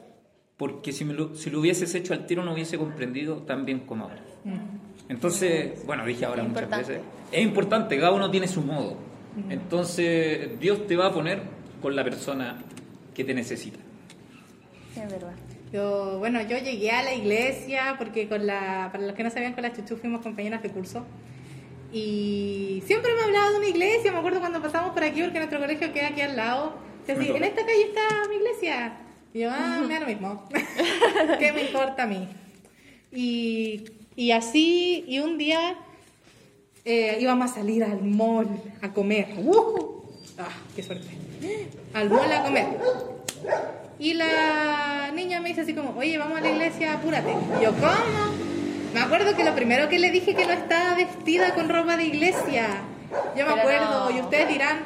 porque 0.60 0.92
si, 0.92 1.06
me 1.06 1.14
lo, 1.14 1.34
si 1.36 1.50
lo 1.50 1.62
hubieses 1.62 1.96
hecho 1.96 2.14
al 2.14 2.26
tiro 2.26 2.44
no 2.44 2.52
hubiese 2.52 2.78
comprendido 2.78 3.38
tan 3.44 3.66
bien 3.66 3.80
como 3.80 4.04
ahora. 4.04 4.22
Entonces, 5.08 5.86
bueno, 5.86 6.06
dije 6.06 6.26
ahora 6.26 6.44
muchas 6.44 6.64
importante. 6.64 6.92
veces, 6.92 7.08
es 7.32 7.42
importante, 7.42 7.98
cada 7.98 8.12
uno 8.12 8.30
tiene 8.30 8.46
su 8.46 8.62
modo. 8.62 8.98
Entonces, 9.50 10.60
Dios 10.60 10.86
te 10.86 10.98
va 10.98 11.08
a 11.08 11.14
poner 11.14 11.44
con 11.82 11.96
la 11.96 12.04
persona 12.04 12.62
que 13.16 13.24
te 13.24 13.34
necesita. 13.34 13.80
Sí, 14.94 15.00
es 15.00 15.10
verdad. 15.10 15.32
Yo, 15.72 16.18
bueno, 16.20 16.42
yo 16.42 16.58
llegué 16.58 16.92
a 16.92 17.04
la 17.04 17.14
iglesia 17.14 17.96
porque 17.98 18.28
con 18.28 18.46
la, 18.46 18.90
para 18.92 19.08
los 19.08 19.16
que 19.16 19.24
no 19.24 19.30
sabían, 19.30 19.54
con 19.54 19.64
la 19.64 19.72
chuchu 19.72 19.96
fuimos 19.96 20.22
compañeras 20.22 20.62
de 20.62 20.72
curso. 20.72 21.06
Y 21.94 22.84
siempre 22.86 23.14
me 23.16 23.22
hablaba 23.22 23.52
de 23.52 23.58
una 23.60 23.68
iglesia, 23.68 24.12
me 24.12 24.18
acuerdo 24.18 24.42
cuando 24.42 24.62
pasamos 24.62 24.92
por 24.92 25.06
aquí, 25.06 25.22
porque 25.22 25.38
nuestro 25.38 25.60
colegio 25.62 25.94
queda 25.94 26.10
aquí 26.10 26.20
al 26.20 26.36
lado. 26.36 26.74
Toca. 27.08 27.24
en 27.24 27.44
esta 27.46 27.66
calle 27.66 27.84
está 27.84 28.28
mi 28.28 28.36
iglesia. 28.36 28.94
Y 29.34 29.40
yo, 29.40 29.50
ah, 29.52 29.82
me 29.88 30.00
lo 30.00 30.06
mismo. 30.14 30.46
¿Qué 31.40 31.52
me 31.54 31.62
importa 31.64 32.04
a 32.04 32.08
mí? 32.08 32.28
Y, 33.12 33.86
y 34.16 34.32
así, 34.32 35.04
y 35.08 35.20
un 35.20 35.38
día 35.38 35.76
eh, 36.86 37.18
íbamos 37.20 37.52
a 37.52 37.54
salir 37.56 37.84
al 37.84 38.02
mall 38.04 38.48
a 38.82 38.92
comer. 38.92 39.28
¡Uh! 39.38 40.04
¡Ah, 40.38 40.48
qué 40.76 40.84
suerte! 40.84 41.08
Al 41.94 42.10
mall 42.10 42.32
a 42.32 42.44
comer. 42.44 42.68
Y 44.00 44.14
la 44.14 45.12
niña 45.14 45.42
me 45.42 45.50
dice 45.50 45.62
así 45.62 45.74
como, 45.74 45.98
oye, 45.98 46.18
vamos 46.18 46.38
a 46.38 46.42
la 46.42 46.50
iglesia, 46.50 46.94
apúrate. 46.94 47.32
Y 47.60 47.64
yo, 47.64 47.72
¿cómo? 47.74 48.50
Me 48.94 49.02
acuerdo 49.02 49.36
que 49.36 49.44
lo 49.44 49.54
primero 49.54 49.90
que 49.90 50.00
le 50.00 50.10
dije 50.10 50.34
que 50.34 50.46
no 50.46 50.54
estaba 50.54 50.96
vestida 50.96 51.54
con 51.54 51.70
ropa 51.70 51.98
de 51.98 52.06
iglesia. 52.06 52.82
Yo 53.36 53.46
me 53.46 53.52
Pero 53.54 53.56
acuerdo, 53.56 54.10
no. 54.10 54.18
y 54.18 54.22
ustedes 54.22 54.48
dirán, 54.50 54.80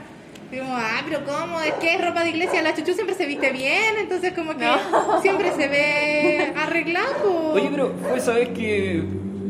como, 0.60 0.76
ah, 0.76 1.02
pero 1.06 1.24
¿cómo? 1.26 1.62
Es 1.62 1.74
que 1.76 1.96
es 1.96 2.06
ropa 2.06 2.24
de 2.24 2.30
iglesia. 2.30 2.62
La 2.62 2.74
chuchu 2.76 2.94
siempre 2.94 3.16
se 3.16 3.26
viste 3.26 3.52
bien, 3.52 3.98
entonces 4.00 4.34
como 4.34 4.56
que 4.56 4.66
siempre 5.22 5.52
se 5.54 5.68
ve 5.68 6.54
arreglado. 6.56 7.54
Oye, 7.54 7.70
pero 7.72 7.94
¿fue 8.10 8.20
vez 8.34 8.50
que 8.50 9.04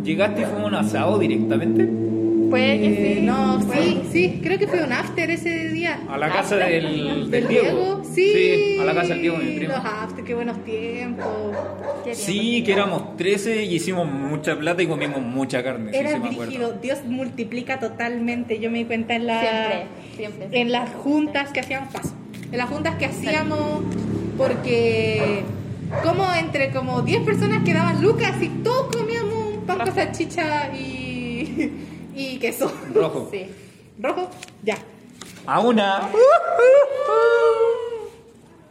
llegaste 0.04 0.42
y 0.42 0.46
fuimos 0.46 0.66
a 0.66 0.68
un 0.68 0.76
asado 0.76 1.20
directamente? 1.20 2.12
Puede 2.54 2.80
que 2.80 2.88
Eh, 2.88 3.16
sí. 3.16 3.22
no, 3.22 3.62
sí, 3.74 4.02
sí, 4.12 4.40
creo 4.44 4.60
que 4.60 4.68
fue 4.68 4.84
un 4.84 4.94
after 4.94 5.30
ese 5.32 5.70
día. 5.70 6.00
A 6.08 6.18
la 6.20 6.30
casa 6.32 6.56
del, 6.58 6.84
del 6.84 7.32
¿Del 7.32 7.48
Diego. 7.48 8.04
Sí. 8.14 8.78
a 8.80 8.86
la 8.86 8.94
casa 8.94 9.10
del 9.14 9.22
Diego, 9.22 9.38
mi 9.38 9.56
primo. 9.56 9.74
Los 9.74 9.84
after, 9.86 10.24
qué 10.24 10.36
buenos 10.36 10.64
tiempos. 10.64 11.26
Qué 12.04 12.14
Sí, 12.14 12.40
tiempo. 12.40 12.66
que 12.68 12.74
éramos 12.74 13.18
13 13.18 13.64
y 13.64 13.76
hicimos 13.76 14.06
mucha 14.12 14.56
plata 14.58 14.84
y 14.84 14.88
comimos 14.88 15.22
mucha 15.22 15.64
carne, 15.64 15.92
sí, 15.92 15.98
Era 15.98 16.20
Dios 16.82 17.00
multiplica 17.06 17.80
totalmente. 17.80 18.60
Yo 18.60 18.70
me 18.70 18.78
di 18.80 18.86
cuenta 18.86 19.16
en 19.16 19.26
la 19.26 19.40
Siempre, 19.42 19.88
siempre. 20.16 20.62
en 20.62 20.72
las 20.72 20.90
juntas 20.92 21.52
que 21.52 21.60
hacíamos 21.62 21.92
paso. 21.92 22.14
En 22.52 22.58
las 22.60 22.70
juntas 22.70 22.96
que 22.98 23.06
hacíamos 23.06 23.82
porque 24.38 25.42
como 26.04 26.32
entre 26.34 26.70
como 26.72 27.02
10 27.02 27.22
personas 27.24 27.64
quedaban 27.64 28.02
lucas 28.02 28.34
y 28.42 28.50
todos 28.64 28.96
comíamos 28.96 29.56
un 29.58 29.66
pan 29.66 29.80
con 29.80 29.94
salchicha 29.96 30.72
y, 30.76 31.72
y 32.15 32.38
queso. 32.39 32.72
Rojo. 32.93 33.29
Sí. 33.32 33.48
Rojo, 34.00 34.29
ya. 34.63 34.77
A 35.46 35.60
una. 35.60 36.10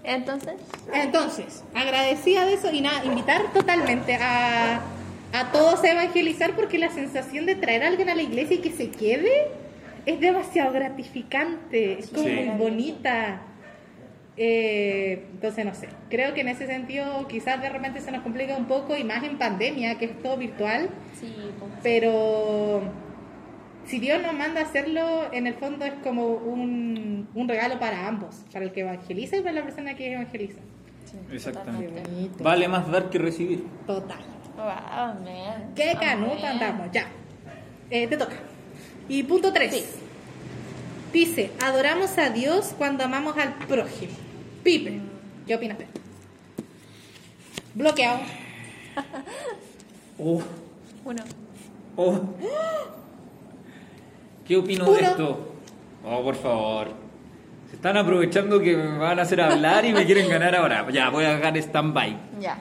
Entonces, 0.04 0.54
Entonces, 0.92 1.62
agradecida 1.74 2.44
de 2.44 2.54
eso 2.54 2.72
y 2.72 2.80
nada, 2.80 3.04
invitar 3.04 3.52
totalmente 3.52 4.16
a, 4.16 4.80
a 5.32 5.52
todos 5.52 5.82
a 5.84 5.92
evangelizar 5.92 6.56
porque 6.56 6.76
la 6.78 6.90
sensación 6.90 7.46
de 7.46 7.54
traer 7.54 7.84
a 7.84 7.88
alguien 7.88 8.08
a 8.10 8.14
la 8.16 8.22
iglesia 8.22 8.56
y 8.56 8.60
que 8.60 8.72
se 8.72 8.90
quede 8.90 9.48
es 10.04 10.18
demasiado 10.18 10.72
gratificante, 10.72 12.00
es 12.00 12.08
como 12.08 12.24
Sí. 12.24 12.30
muy 12.32 12.58
bonita. 12.58 13.42
Eh, 14.36 15.26
entonces, 15.34 15.64
no 15.64 15.74
sé, 15.74 15.88
creo 16.10 16.34
que 16.34 16.40
en 16.40 16.48
ese 16.48 16.66
sentido 16.66 17.28
quizás 17.28 17.60
de 17.62 17.68
repente 17.68 18.00
se 18.00 18.10
nos 18.10 18.22
complica 18.22 18.56
un 18.56 18.64
poco 18.64 18.96
y 18.96 19.04
más 19.04 19.22
en 19.22 19.38
pandemia, 19.38 19.98
que 19.98 20.06
es 20.06 20.22
todo 20.22 20.36
virtual, 20.36 20.88
sí, 21.20 21.32
pues. 21.60 21.70
pero 21.82 22.80
si 23.86 23.98
Dios 23.98 24.22
nos 24.22 24.32
manda 24.34 24.60
a 24.60 24.64
hacerlo, 24.64 25.32
en 25.32 25.46
el 25.46 25.54
fondo 25.54 25.84
es 25.84 25.94
como 26.02 26.26
un, 26.28 27.28
un 27.34 27.48
regalo 27.48 27.78
para 27.78 28.06
ambos, 28.08 28.36
para 28.52 28.64
el 28.64 28.72
que 28.72 28.80
evangeliza 28.80 29.36
y 29.36 29.40
para 29.40 29.52
la 29.54 29.62
persona 29.64 29.94
que 29.94 30.12
evangeliza. 30.12 30.58
sí, 31.04 31.16
Exactamente. 31.32 32.02
Vale 32.42 32.68
más 32.68 32.90
dar 32.90 33.10
que 33.10 33.18
recibir. 33.18 33.64
Total. 33.86 34.18
Wow, 34.56 35.24
man. 35.24 35.72
¿Qué 35.74 35.96
canuta 36.00 36.50
Amén. 36.50 36.62
andamos? 36.62 36.88
Ya. 36.92 37.06
Eh, 37.90 38.06
te 38.06 38.16
toca. 38.16 38.36
Y 39.08 39.22
punto 39.24 39.52
3. 39.52 39.74
Sí. 39.74 39.84
Dice, 41.12 41.50
adoramos 41.62 42.16
a 42.18 42.30
Dios 42.30 42.74
cuando 42.78 43.04
amamos 43.04 43.36
al 43.36 43.52
prójimo. 43.66 44.12
Pipe. 44.62 45.00
¿Qué 45.46 45.54
opinas, 45.56 45.76
Pepe? 45.76 45.90
Bloqueado. 47.74 48.20
Oh, 50.18 50.40
Uno. 51.04 51.22
oh. 51.96 52.20
¿Qué 54.46 54.56
opino 54.56 54.92
de 54.92 55.00
esto? 55.02 55.54
Oh, 56.04 56.22
por 56.22 56.34
favor. 56.34 56.88
Se 57.70 57.76
están 57.76 57.96
aprovechando 57.96 58.60
que 58.60 58.76
me 58.76 58.98
van 58.98 59.18
a 59.18 59.22
hacer 59.22 59.40
hablar 59.40 59.84
y 59.84 59.92
me 59.92 60.04
quieren 60.04 60.28
ganar 60.28 60.54
ahora. 60.54 60.88
Ya, 60.90 61.08
voy 61.10 61.24
a 61.24 61.36
dejar 61.36 61.56
stand-by. 61.56 62.16
Ya. 62.40 62.58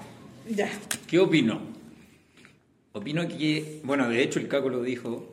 Ya. 0.50 0.70
¿Qué 1.08 1.20
opino? 1.20 1.60
Opino 2.94 3.28
que, 3.28 3.82
bueno, 3.84 4.08
de 4.10 4.22
hecho 4.22 4.40
el 4.40 4.48
Caco 4.48 4.70
lo 4.70 4.82
dijo, 4.84 5.28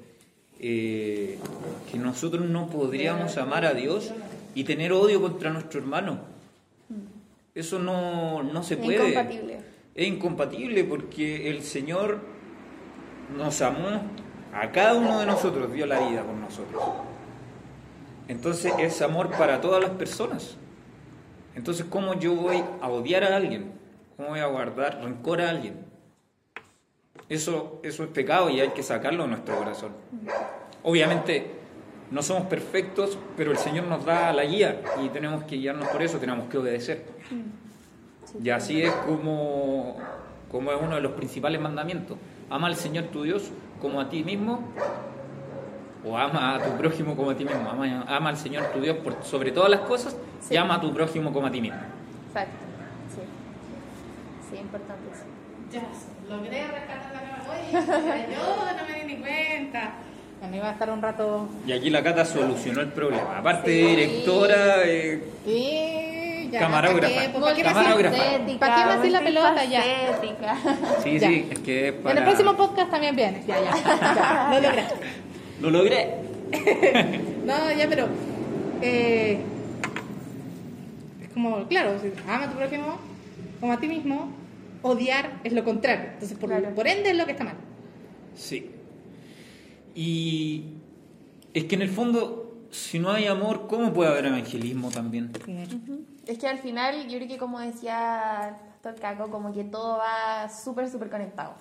eh, 0.60 1.38
que 1.90 1.98
nosotros 1.98 2.48
no 2.48 2.68
podríamos 2.68 3.36
amar 3.36 3.64
a 3.64 3.74
Dios 3.74 4.12
y 4.54 4.64
tener 4.64 4.92
odio 4.92 5.20
contra 5.20 5.50
nuestro 5.50 5.80
hermano. 5.80 6.20
Eso 7.54 7.78
no, 7.78 8.42
no 8.42 8.62
se 8.62 8.74
Es 8.74 8.80
puede. 8.80 9.08
incompatible. 9.10 9.58
Es 9.94 10.06
incompatible 10.06 10.84
porque 10.84 11.50
el 11.50 11.62
Señor 11.62 12.20
nos 13.36 13.60
amó, 13.62 14.02
a 14.54 14.70
cada 14.72 14.94
uno 14.94 15.20
de 15.20 15.26
nosotros 15.26 15.72
dio 15.72 15.86
la 15.86 16.00
vida 16.08 16.22
por 16.22 16.34
nosotros. 16.34 16.82
Entonces 18.28 18.72
es 18.78 19.00
amor 19.02 19.30
para 19.30 19.60
todas 19.60 19.82
las 19.82 19.90
personas. 19.92 20.56
Entonces, 21.54 21.86
¿cómo 21.88 22.14
yo 22.14 22.34
voy 22.34 22.62
a 22.80 22.88
odiar 22.88 23.24
a 23.24 23.36
alguien? 23.36 23.72
¿Cómo 24.16 24.28
voy 24.28 24.40
a 24.40 24.46
guardar 24.46 25.00
rencor 25.02 25.40
a 25.40 25.50
alguien? 25.50 25.86
Eso, 27.28 27.80
eso 27.82 28.04
es 28.04 28.10
pecado 28.10 28.48
y 28.48 28.60
hay 28.60 28.70
que 28.70 28.82
sacarlo 28.82 29.24
de 29.24 29.30
nuestro 29.30 29.56
corazón. 29.56 29.92
Obviamente 30.82 31.50
no 32.10 32.22
somos 32.22 32.44
perfectos, 32.44 33.18
pero 33.36 33.50
el 33.50 33.58
Señor 33.58 33.86
nos 33.86 34.04
da 34.04 34.32
la 34.32 34.44
guía 34.44 34.80
y 35.02 35.08
tenemos 35.08 35.44
que 35.44 35.56
guiarnos 35.56 35.88
por 35.88 36.02
eso, 36.02 36.18
tenemos 36.18 36.48
que 36.48 36.58
obedecer. 36.58 37.04
Y 38.42 38.50
así 38.50 38.82
es 38.82 38.92
como, 38.92 39.96
como 40.50 40.72
es 40.72 40.78
uno 40.80 40.94
de 40.94 41.00
los 41.00 41.12
principales 41.12 41.60
mandamientos. 41.60 42.16
Ama 42.50 42.68
al 42.68 42.76
Señor 42.76 43.06
tu 43.06 43.24
Dios 43.24 43.50
como 43.80 44.00
a 44.00 44.08
ti 44.08 44.22
mismo, 44.24 44.60
o 46.04 46.16
ama 46.16 46.54
a 46.56 46.62
tu 46.62 46.70
prójimo 46.76 47.16
como 47.16 47.30
a 47.30 47.36
ti 47.36 47.44
mismo. 47.44 47.68
Ama, 47.70 48.04
ama 48.08 48.30
al 48.30 48.36
Señor 48.36 48.66
tu 48.72 48.80
Dios 48.80 48.96
por 48.98 49.22
sobre 49.24 49.50
todas 49.52 49.70
las 49.70 49.80
cosas 49.80 50.16
y 50.42 50.44
Sí. 50.48 50.56
ama 50.56 50.76
a 50.76 50.80
tu 50.80 50.92
prójimo 50.92 51.32
como 51.32 51.46
a 51.46 51.50
ti 51.50 51.60
mismo. 51.60 51.78
Exacto. 52.28 52.52
Sí. 53.14 53.20
Sí, 54.50 54.60
importante 54.60 55.02
eso. 55.12 55.24
Ya, 55.72 55.82
logré 56.34 56.66
rescatar 56.66 57.12
la. 57.12 57.28
Oye, 57.50 58.26
yo 58.32 58.72
no 58.76 58.86
me 58.88 59.00
di 59.04 59.14
ni 59.14 59.20
cuenta. 59.20 59.92
Bueno, 60.40 60.56
iba 60.56 60.68
a 60.68 60.72
estar 60.72 60.90
un 60.90 61.02
rato. 61.02 61.48
Y 61.66 61.72
aquí 61.72 61.90
la 61.90 62.02
Cata 62.02 62.24
solucionó 62.24 62.80
el 62.80 62.88
problema. 62.92 63.38
Aparte 63.38 63.70
Sí. 63.72 63.82
de 63.82 63.88
directora, 63.90 64.84
eh, 64.84 65.24
Y 65.46 66.17
ya. 66.50 66.60
Camarógrafa. 66.60 67.14
¿para 67.14 67.26
qué? 67.32 67.38
¿para 67.40 67.54
qué 67.54 67.62
me 67.64 67.68
Camarógrafa. 67.72 68.16
hacen- 68.16 68.42
Multifacética, 68.42 68.58
¿Para 68.60 68.74
qué 68.76 68.84
me 68.86 68.92
hacen 68.98 69.12
la 69.12 69.20
pelota 69.20 69.64
ya? 69.64 69.82
sí, 71.02 71.18
Ya. 71.18 71.28
sí, 71.28 71.46
es 71.50 71.58
que 71.60 71.88
es 71.88 71.94
para... 71.94 72.12
En 72.12 72.18
el 72.18 72.24
próximo 72.24 72.56
podcast 72.56 72.90
también 72.90 73.16
vienes. 73.16 73.46
Ya, 73.46 73.56
ya. 73.60 73.70
ya 73.82 74.48
lo 74.52 74.60
lograste. 74.60 74.94
Lo 75.60 75.70
logré. 75.70 76.14
No, 77.48 77.72
ya, 77.72 77.88
pero. 77.88 78.06
eh, 78.82 79.38
es 81.22 81.28
como, 81.30 81.66
claro, 81.68 81.98
si 82.00 82.12
ama 82.28 82.44
a 82.44 82.50
tu 82.50 82.56
prójimo 82.58 82.98
como 83.60 83.72
a 83.72 83.80
ti 83.80 83.86
mismo, 83.88 84.30
odiar 84.82 85.40
es 85.44 85.52
lo 85.52 85.64
contrario. 85.64 86.10
Entonces, 86.14 86.36
por, 86.38 86.50
Claro. 86.50 86.74
por 86.74 86.86
ende, 86.86 87.10
es 87.10 87.16
lo 87.16 87.24
que 87.26 87.32
está 87.32 87.44
mal. 87.44 87.54
Sí. 88.36 88.70
Y 89.94 90.64
es 91.54 91.64
que 91.64 91.74
en 91.74 91.82
el 91.82 91.88
fondo, 91.88 92.54
si 92.70 92.98
no 92.98 93.10
hay 93.10 93.26
amor, 93.26 93.66
¿cómo 93.68 93.92
puede 93.92 94.10
haber 94.10 94.26
evangelismo 94.26 94.90
también? 94.90 95.32
Es 96.28 96.36
que 96.38 96.46
al 96.46 96.58
final, 96.58 97.08
yo 97.08 97.16
creo 97.16 97.26
que 97.26 97.38
como 97.38 97.58
decía 97.58 98.54
el 98.84 98.94
Caco, 98.96 99.30
como 99.30 99.50
que 99.50 99.64
todo 99.64 99.96
va 99.96 100.46
súper, 100.50 100.90
súper 100.90 101.08
conectado. 101.08 101.54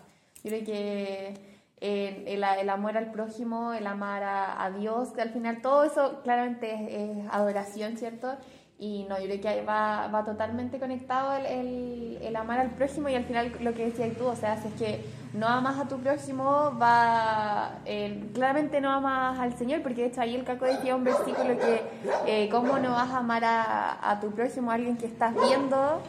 Yo 0.44 0.50
creo 0.52 0.66
que 0.66 1.34
eh, 1.80 2.24
el, 2.28 2.44
el 2.44 2.70
amor 2.70 2.98
al 2.98 3.10
prójimo, 3.14 3.72
el 3.72 3.88
amar 3.88 4.24
a, 4.26 4.70
Dios, 4.78 5.14
que 5.14 5.22
al 5.22 5.30
final 5.30 5.62
todo 5.62 5.86
eso 5.86 6.20
claramente 6.22 6.74
es 7.02 7.28
adoración, 7.32 7.96
¿cierto? 7.96 8.36
Y 8.80 9.06
no, 9.10 9.18
yo 9.20 9.26
creo 9.26 9.42
que 9.42 9.48
ahí 9.50 9.66
va, 9.66 10.08
va 10.14 10.24
totalmente 10.24 10.78
conectado 10.78 11.36
el, 11.36 11.46
el, 11.48 12.20
el 12.22 12.36
amar 12.36 12.60
al 12.60 12.70
prójimo 12.72 13.10
y 13.10 13.16
al 13.16 13.24
final 13.24 13.52
lo 13.60 13.74
que 13.74 13.86
decías 13.86 14.16
tú, 14.16 14.26
o 14.28 14.36
sea, 14.36 14.62
si 14.62 14.68
es 14.68 14.74
que 14.76 15.04
no 15.34 15.48
amas 15.48 15.80
a 15.80 15.88
tu 15.88 15.98
prójimo, 15.98 16.78
va 16.80 17.80
eh, 17.86 18.24
claramente 18.36 18.80
no 18.80 18.92
amas 18.92 19.40
al 19.40 19.58
Señor, 19.58 19.82
porque 19.82 20.02
de 20.04 20.08
hecho 20.10 20.22
ahí 20.22 20.36
el 20.36 20.44
Caco 20.44 20.66
decía 20.66 20.96
un 20.96 21.04
versículo 21.04 21.58
que 21.58 21.82
eh, 22.28 22.50
cómo 22.52 22.78
no 22.78 22.92
vas 22.92 23.10
a 23.10 23.18
amar 23.18 23.44
a, 23.46 24.12
a 24.12 24.20
tu 24.20 24.30
prójimo, 24.30 24.70
a 24.70 24.76
alguien 24.76 24.96
que 24.96 25.08
estás 25.08 25.34
viendo, 25.34 26.00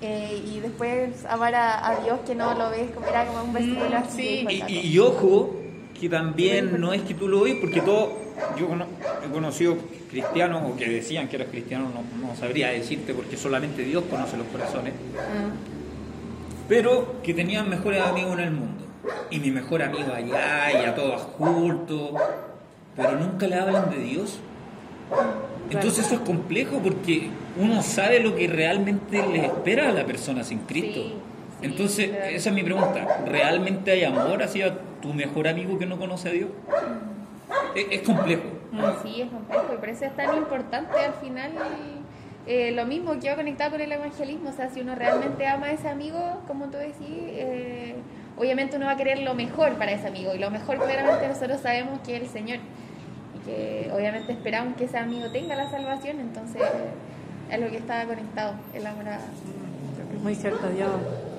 eh, 0.00 0.40
y 0.46 0.60
después 0.60 1.24
amar 1.26 1.54
a, 1.56 1.84
a 1.88 1.96
Dios 2.04 2.20
que 2.24 2.36
no 2.36 2.54
lo 2.54 2.70
ves, 2.70 2.92
como 2.92 3.06
era 3.08 3.26
como 3.26 3.42
un 3.42 3.52
versículo 3.52 3.90
Mm, 3.90 3.94
así. 3.94 4.46
sí. 4.48 4.80
y 4.84 4.98
ojo, 5.00 5.56
que 6.00 6.08
también 6.08 6.80
no 6.80 6.92
es 6.92 7.02
que 7.02 7.14
tú 7.14 7.26
lo 7.28 7.40
oís, 7.40 7.56
porque 7.60 7.80
todo, 7.80 8.21
yo 8.58 8.68
he 9.24 9.30
conocido 9.30 9.76
cristianos 10.10 10.62
o 10.70 10.76
que 10.76 10.88
decían 10.88 11.28
que 11.28 11.36
eras 11.36 11.48
cristiano, 11.48 11.90
no, 11.92 12.28
no 12.28 12.36
sabría 12.36 12.68
decirte 12.68 13.14
porque 13.14 13.36
solamente 13.36 13.82
Dios 13.82 14.04
conoce 14.10 14.36
los 14.36 14.46
corazones, 14.48 14.94
pero 16.68 17.20
que 17.22 17.34
tenían 17.34 17.68
mejores 17.68 18.02
amigos 18.02 18.38
en 18.38 18.44
el 18.44 18.50
mundo. 18.52 18.84
Y 19.30 19.40
mi 19.40 19.50
mejor 19.50 19.82
amigo 19.82 20.12
allá 20.12 20.80
y 20.80 20.84
a 20.84 20.94
todos 20.94 21.22
juntos, 21.22 22.10
pero 22.96 23.12
nunca 23.12 23.46
le 23.46 23.56
hablan 23.56 23.90
de 23.90 23.98
Dios. 23.98 24.38
Entonces 25.70 26.06
eso 26.06 26.16
es 26.16 26.20
complejo 26.20 26.78
porque 26.82 27.30
uno 27.58 27.82
sabe 27.82 28.20
lo 28.20 28.36
que 28.36 28.46
realmente 28.46 29.26
le 29.26 29.46
espera 29.46 29.88
a 29.88 29.92
la 29.92 30.04
persona 30.04 30.44
sin 30.44 30.58
Cristo. 30.60 31.00
Sí, 31.00 31.14
sí, 31.60 31.66
Entonces, 31.66 32.10
claro. 32.10 32.24
esa 32.26 32.48
es 32.50 32.54
mi 32.54 32.62
pregunta. 32.62 33.24
¿Realmente 33.26 33.90
hay 33.90 34.04
amor 34.04 34.42
hacia 34.42 34.78
tu 35.00 35.12
mejor 35.14 35.48
amigo 35.48 35.78
que 35.78 35.86
no 35.86 35.98
conoce 35.98 36.28
a 36.28 36.32
Dios? 36.32 36.50
Es, 37.74 37.86
es 37.90 38.02
complejo. 38.02 38.42
Sí, 39.02 39.22
es 39.22 39.30
complejo 39.30 39.74
y 39.74 39.76
por 39.76 39.88
eso 39.88 40.04
es 40.04 40.16
tan 40.16 40.36
importante 40.36 40.98
al 40.98 41.14
final 41.14 41.52
eh, 42.46 42.72
lo 42.72 42.86
mismo 42.86 43.18
que 43.20 43.30
va 43.30 43.36
conectado 43.36 43.72
con 43.72 43.80
el 43.80 43.92
evangelismo. 43.92 44.50
O 44.50 44.52
sea, 44.52 44.68
si 44.68 44.80
uno 44.80 44.94
realmente 44.94 45.46
ama 45.46 45.66
a 45.66 45.72
ese 45.72 45.88
amigo, 45.88 46.42
como 46.46 46.66
tú 46.66 46.78
decís, 46.78 46.96
eh, 47.08 47.94
obviamente 48.36 48.76
uno 48.76 48.86
va 48.86 48.92
a 48.92 48.96
querer 48.96 49.20
lo 49.20 49.34
mejor 49.34 49.74
para 49.74 49.92
ese 49.92 50.08
amigo 50.08 50.34
y 50.34 50.38
lo 50.38 50.50
mejor 50.50 50.78
claramente 50.78 51.28
nosotros 51.28 51.60
sabemos 51.60 52.00
que 52.00 52.16
es 52.16 52.22
el 52.22 52.28
Señor 52.28 52.58
y 53.36 53.46
que 53.46 53.90
obviamente 53.94 54.32
esperamos 54.32 54.76
que 54.76 54.84
ese 54.84 54.98
amigo 54.98 55.30
tenga 55.30 55.54
la 55.54 55.70
salvación, 55.70 56.20
entonces 56.20 56.62
es 57.50 57.60
lo 57.60 57.68
que 57.68 57.76
está 57.76 58.04
conectado, 58.06 58.54
el 58.74 58.86
amor 58.86 59.08
a... 59.08 59.20
Muy 60.22 60.34
cierto, 60.34 60.70
yo. 60.78 61.31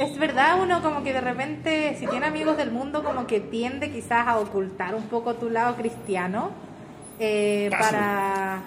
Es 0.00 0.18
verdad, 0.18 0.58
uno 0.62 0.80
como 0.80 1.02
que 1.02 1.12
de 1.12 1.20
repente, 1.20 1.94
si 1.98 2.06
tiene 2.06 2.24
amigos 2.24 2.56
del 2.56 2.70
mundo, 2.70 3.04
como 3.04 3.26
que 3.26 3.38
tiende 3.38 3.92
quizás 3.92 4.26
a 4.26 4.38
ocultar 4.38 4.94
un 4.94 5.02
poco 5.08 5.34
tu 5.34 5.50
lado 5.50 5.76
cristiano 5.76 6.52
eh, 7.18 7.68
Paso. 7.70 7.90
para, 7.90 8.62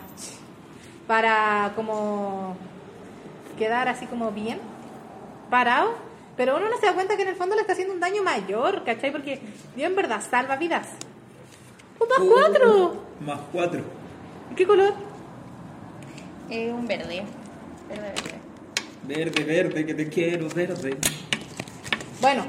para 1.07 1.71
como 1.75 2.55
quedar 3.57 3.87
así 3.89 4.05
como 4.05 4.29
bien 4.29 4.59
parado. 5.49 5.95
Pero 6.37 6.57
uno 6.57 6.69
no 6.69 6.77
se 6.77 6.85
da 6.85 6.93
cuenta 6.93 7.15
que 7.15 7.23
en 7.23 7.29
el 7.29 7.35
fondo 7.35 7.55
le 7.55 7.61
está 7.61 7.73
haciendo 7.73 7.95
un 7.95 7.99
daño 7.99 8.21
mayor, 8.21 8.83
¿cachai? 8.83 9.11
Porque 9.11 9.41
Dios 9.75 9.89
en 9.89 9.95
verdad 9.95 10.21
salva 10.21 10.55
vidas. 10.57 10.87
¡Un 11.99 12.09
más 12.09 12.29
cuatro! 12.31 13.03
Más 13.21 13.39
cuatro. 13.51 13.81
¿Qué 14.55 14.67
color? 14.67 14.93
Eh, 16.51 16.71
un 16.71 16.85
verde, 16.85 17.23
verde, 17.89 18.13
verde. 18.23 18.42
Verde, 19.07 19.43
verde, 19.43 19.86
que 19.86 19.93
te 19.93 20.07
quiero, 20.07 20.48
verde. 20.50 20.98
Bueno, 22.22 22.45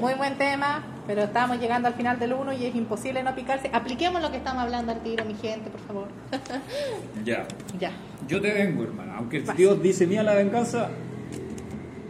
muy 0.00 0.14
buen 0.14 0.36
tema, 0.36 0.84
pero 1.06 1.22
estamos 1.22 1.60
llegando 1.60 1.86
al 1.86 1.94
final 1.94 2.18
del 2.18 2.32
uno 2.32 2.52
y 2.52 2.66
es 2.66 2.74
imposible 2.74 3.22
no 3.22 3.34
picarse. 3.34 3.70
Apliquemos 3.72 4.20
lo 4.20 4.30
que 4.32 4.38
estamos 4.38 4.64
hablando 4.64 4.90
al 4.90 5.02
tiro, 5.02 5.24
mi 5.24 5.34
gente, 5.34 5.70
por 5.70 5.80
favor. 5.80 6.08
Ya. 7.24 7.46
Ya. 7.78 7.92
Yo 8.26 8.40
te 8.40 8.52
vengo, 8.52 8.82
hermano. 8.82 9.14
Aunque 9.18 9.40
Vas. 9.40 9.56
Dios 9.56 9.80
dice 9.82 10.06
mía 10.06 10.22
la 10.22 10.34
venganza. 10.34 10.88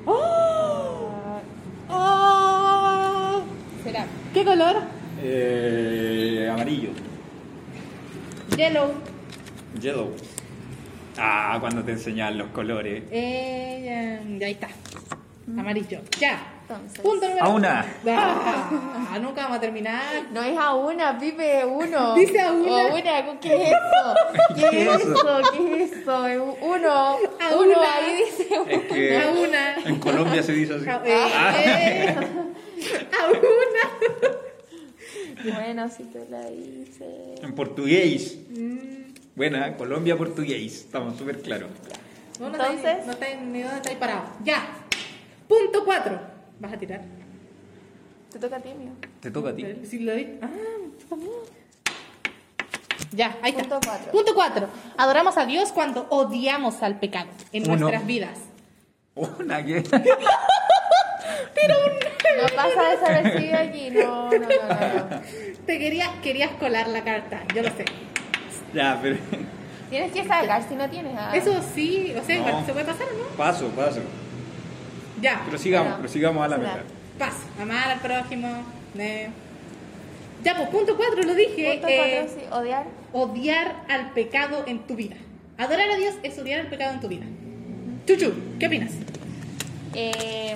¡Oh! 0.07 1.41
¡Oh! 1.91 3.43
¿Será? 3.85 4.07
¿Qué 4.33 4.45
color? 4.45 4.77
Eh, 5.23 6.49
amarillo. 6.51 6.91
Yellow. 8.57 8.93
Yellow. 9.81 10.11
Ah, 11.19 11.57
cuando 11.61 11.83
te 11.83 11.93
enseñan 11.93 12.37
los 12.39 12.49
colores. 12.49 13.03
Eh, 13.11 14.19
ya, 14.39 14.47
ahí 14.47 14.53
está. 14.53 14.69
Amarillo. 15.59 16.01
Ya. 16.21 16.55
Entonces. 16.63 17.01
Punto 17.01 17.27
número 17.27 17.47
A 17.47 17.49
una. 17.49 17.87
Ah, 18.07 19.19
nunca 19.21 19.43
vamos 19.45 19.57
a 19.57 19.61
terminar. 19.61 20.03
No 20.33 20.43
es 20.43 20.57
a 20.59 20.75
una, 20.75 21.19
Pipe, 21.19 21.65
uno. 21.65 22.15
Dice 22.15 22.39
a 22.41 22.53
una. 22.53 22.71
O 22.71 22.95
una, 22.95 23.41
¿qué 23.41 23.55
es 23.55 23.71
eso? 23.71 24.15
¿Qué 24.55 24.61
¿Qué 24.71 24.83
es 24.83 24.89
es 24.89 25.01
eso? 25.07 25.41
¿Qué 25.53 25.83
es 25.85 25.93
eso? 25.93 26.27
Es 26.27 26.39
Uno. 26.61 26.93
A 26.93 27.17
uno, 27.57 27.79
una. 27.79 27.95
ahí 27.95 28.17
dice 28.27 28.47
uno. 28.61 28.71
Es 28.71 28.83
que 28.83 29.17
A 29.17 29.19
una. 29.31 29.75
en 29.87 29.99
Colombia 29.99 30.43
se 30.43 30.53
dice 30.53 30.75
así. 30.75 30.87
A, 30.89 31.01
eh, 31.07 32.15
a 33.19 33.21
una. 33.31 33.85
Bueno, 35.57 35.89
si 35.89 36.03
te 36.05 36.29
la 36.29 36.45
dice. 36.51 37.35
En 37.43 37.55
portugués. 37.55 38.37
Mm. 38.51 38.98
Buena, 39.39 39.77
Colombia 39.77 40.17
portugués. 40.17 40.75
Estamos 40.81 41.17
súper 41.17 41.41
claros. 41.41 41.71
No, 42.41 42.49
no 42.49 42.55
Entonces- 42.57 42.79
estáis- 42.85 43.07
no 43.07 43.13
estáis 43.13 43.41
ni 43.41 43.63
dónde 43.63 43.77
estáis 43.77 43.97
parados. 43.97 44.25
Ya. 44.43 44.67
Punto 45.47 45.85
4. 45.85 46.21
¿Vas 46.59 46.73
a 46.73 46.77
tirar? 46.77 47.03
Te 48.33 48.39
toca 48.41 48.57
a 48.57 48.61
ti, 48.61 48.71
mío. 48.75 48.91
Te 49.21 49.31
toca 49.31 49.51
a 49.51 49.55
ti. 49.55 49.65
Si 49.89 50.01
lo 50.01 50.13
di- 50.15 50.39
Ah, 50.43 50.49
tú 50.99 51.07
también. 51.07 51.31
Ya, 53.13 53.39
ahí 53.43 53.53
está. 53.53 53.63
Punto 53.63 53.79
cuatro. 53.87 54.11
Punto 54.13 54.35
4. 54.35 54.69
Adoramos 54.97 55.39
a 55.39 55.47
Dios 55.47 55.71
cuando 55.71 56.09
odiamos 56.11 56.83
al 56.83 56.99
pecado 56.99 57.29
en 57.53 57.63
Uno. 57.71 57.77
nuestras 57.79 58.05
vidas. 58.07 58.39
Una 59.15 59.65
que. 59.65 59.83
No 62.39 62.47
pasa 62.55 62.89
desapercibido 62.91 63.57
aquí. 63.59 63.91
No, 63.91 64.31
no, 64.31 64.39
no, 64.39 64.47
no. 64.47 65.11
no. 65.11 65.21
Te 65.67 65.79
querías, 65.79 66.09
querías 66.23 66.51
colar 66.53 66.87
la 66.89 67.03
carta, 67.03 67.43
yo 67.55 67.63
lo 67.63 67.69
sé. 67.71 67.85
Ya, 68.75 68.99
pero. 69.03 69.17
Tienes 69.91 70.13
que 70.13 70.23
sacar 70.27 70.63
si 70.69 70.75
no 70.75 70.89
tienes. 70.91 71.15
ah. 71.17 71.33
Eso 71.35 71.61
sí, 71.75 72.15
o 72.21 72.25
sea, 72.25 72.39
No. 72.41 72.49
igual 72.49 72.67
se 72.67 72.73
puede 72.73 72.85
pasar, 72.85 73.07
¿o 73.15 73.19
¿no? 73.19 73.37
Paso, 73.37 73.69
paso. 73.71 74.01
Ya, 75.21 75.45
Prosigamos, 75.49 75.89
Bueno. 75.89 75.99
prosigamos 76.01 76.45
a 76.45 76.49
la 76.49 76.59
meta. 76.59 76.83
paso. 77.19 77.39
Amar 77.61 77.91
al 77.93 78.01
prójimo. 78.01 78.49
eh. 78.99 79.29
Ya, 80.45 80.55
pues 80.57 80.69
punto 80.69 80.97
4 80.97 81.23
lo 81.25 81.35
dije. 81.35 81.73
Punto 81.73 81.89
eh, 81.89 82.21
cuatro, 82.23 82.35
sí, 82.41 82.47
odiar. 82.61 82.85
odiar 83.13 83.75
al 83.89 84.11
pecado 84.13 84.65
en 84.69 84.79
tu 84.87 84.95
vida. 84.95 85.17
Adorar 85.57 85.91
a 85.91 85.97
Dios 85.97 86.15
es 86.23 86.39
odiar 86.39 86.61
al 86.61 86.67
pecado 86.69 86.93
en 86.95 87.01
tu 87.01 87.09
vida. 87.09 87.25
Chuchu, 88.07 88.33
¿qué 88.61 88.67
opinas? 88.69 88.93
Eh, 89.95 90.55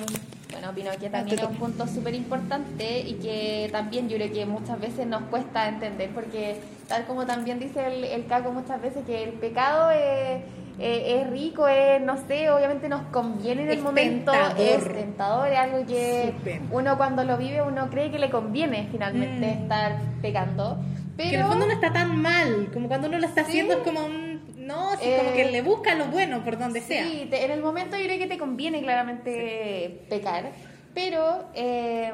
bueno, 0.70 0.70
opino 0.90 0.90
que 1.00 1.10
también 1.10 1.38
es 1.38 1.44
un 1.44 1.56
punto 1.56 1.86
súper 1.88 2.14
importante 2.14 3.00
y 3.00 3.14
que 3.14 3.68
también 3.72 4.08
yo 4.08 4.16
creo 4.16 4.32
que 4.32 4.46
muchas 4.46 4.78
veces 4.80 5.06
nos 5.06 5.22
cuesta 5.24 5.68
entender 5.68 6.10
porque 6.14 6.60
tal 6.88 7.04
como 7.06 7.26
también 7.26 7.58
dice 7.58 7.84
el, 7.86 8.04
el 8.04 8.26
Caco 8.26 8.52
muchas 8.52 8.80
veces 8.80 9.04
que 9.04 9.24
el 9.24 9.30
pecado 9.30 9.90
es, 9.90 10.42
es- 10.78 11.02
es 11.22 11.30
rico, 11.30 11.66
es, 11.66 12.00
no 12.02 12.16
sé, 12.28 12.48
obviamente 12.50 12.88
nos 12.88 13.02
conviene 13.06 13.62
en 13.62 13.70
el 13.70 13.78
Es 13.78 13.82
momento, 13.84 14.30
tentador. 14.32 14.60
es 14.60 14.84
tentador, 14.84 15.48
es 15.48 15.58
algo 15.58 15.86
que 15.86 16.32
Súper. 16.38 16.60
uno 16.70 16.96
cuando 16.96 17.24
lo 17.24 17.36
vive 17.38 17.60
uno 17.62 17.90
cree 17.90 18.10
que 18.12 18.18
le 18.20 18.30
conviene 18.30 18.88
finalmente 18.92 19.46
Mm. 19.56 19.62
estar 19.62 19.96
pecando. 20.20 20.78
Pero 21.16 21.28
Que 21.28 21.34
en 21.36 21.40
el 21.42 21.46
fondo 21.46 21.66
no 21.66 21.72
está 21.72 21.92
tan 21.92 22.16
mal, 22.22 22.70
como 22.72 22.88
cuando 22.88 23.08
uno 23.08 23.18
lo 23.18 23.26
está 23.26 23.42
Sí. 23.44 23.48
haciendo 23.50 23.74
es 23.74 23.78
como 23.80 24.04
un... 24.06 24.21
No, 24.66 24.92
sí, 24.92 24.98
Eh, 25.02 25.16
como 25.18 25.32
que 25.34 25.50
le 25.50 25.62
busca 25.62 25.94
lo 25.94 26.06
bueno 26.06 26.44
por 26.44 26.58
donde 26.58 26.80
sea. 26.80 27.04
Sí, 27.04 27.28
en 27.30 27.50
el 27.50 27.60
momento 27.62 27.96
yo 27.96 28.04
creo 28.04 28.18
que 28.18 28.26
te 28.26 28.38
conviene 28.38 28.80
claramente 28.82 30.00
pecar, 30.08 30.50
pero 30.94 31.44
eh, 31.54 32.12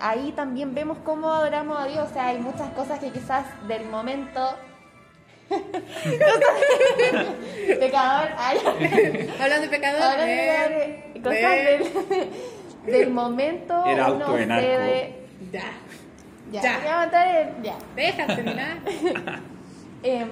ahí 0.00 0.32
también 0.36 0.74
vemos 0.74 0.98
cómo 1.04 1.32
adoramos 1.32 1.78
a 1.80 1.86
Dios. 1.86 2.08
O 2.10 2.12
sea, 2.12 2.28
hay 2.28 2.38
muchas 2.38 2.68
cosas 2.74 2.98
que 3.00 3.10
quizás 3.10 3.44
del 3.68 3.84
momento... 3.86 4.40
Pecador, 7.80 8.28
ay, 8.38 8.58
Hablando 9.40 9.62
de 9.62 9.68
pecador, 9.68 10.02
ahora 10.02 10.30
eh, 10.30 11.02
de- 11.14 11.20
cosas 11.20 11.38
eh, 11.42 11.80
del, 12.86 12.92
del 12.92 13.10
momento 13.10 13.82
uno 13.84 14.04
auto 14.04 14.32
de 14.34 14.46
narco. 14.46 14.66
cede- 14.66 15.14
Ya, 15.52 15.62
Ya, 16.52 16.62
Ya. 16.62 17.40
el- 17.40 17.62
ya. 17.62 17.74
deja 17.96 18.26
terminar. 18.26 18.78
Em, 20.02 20.28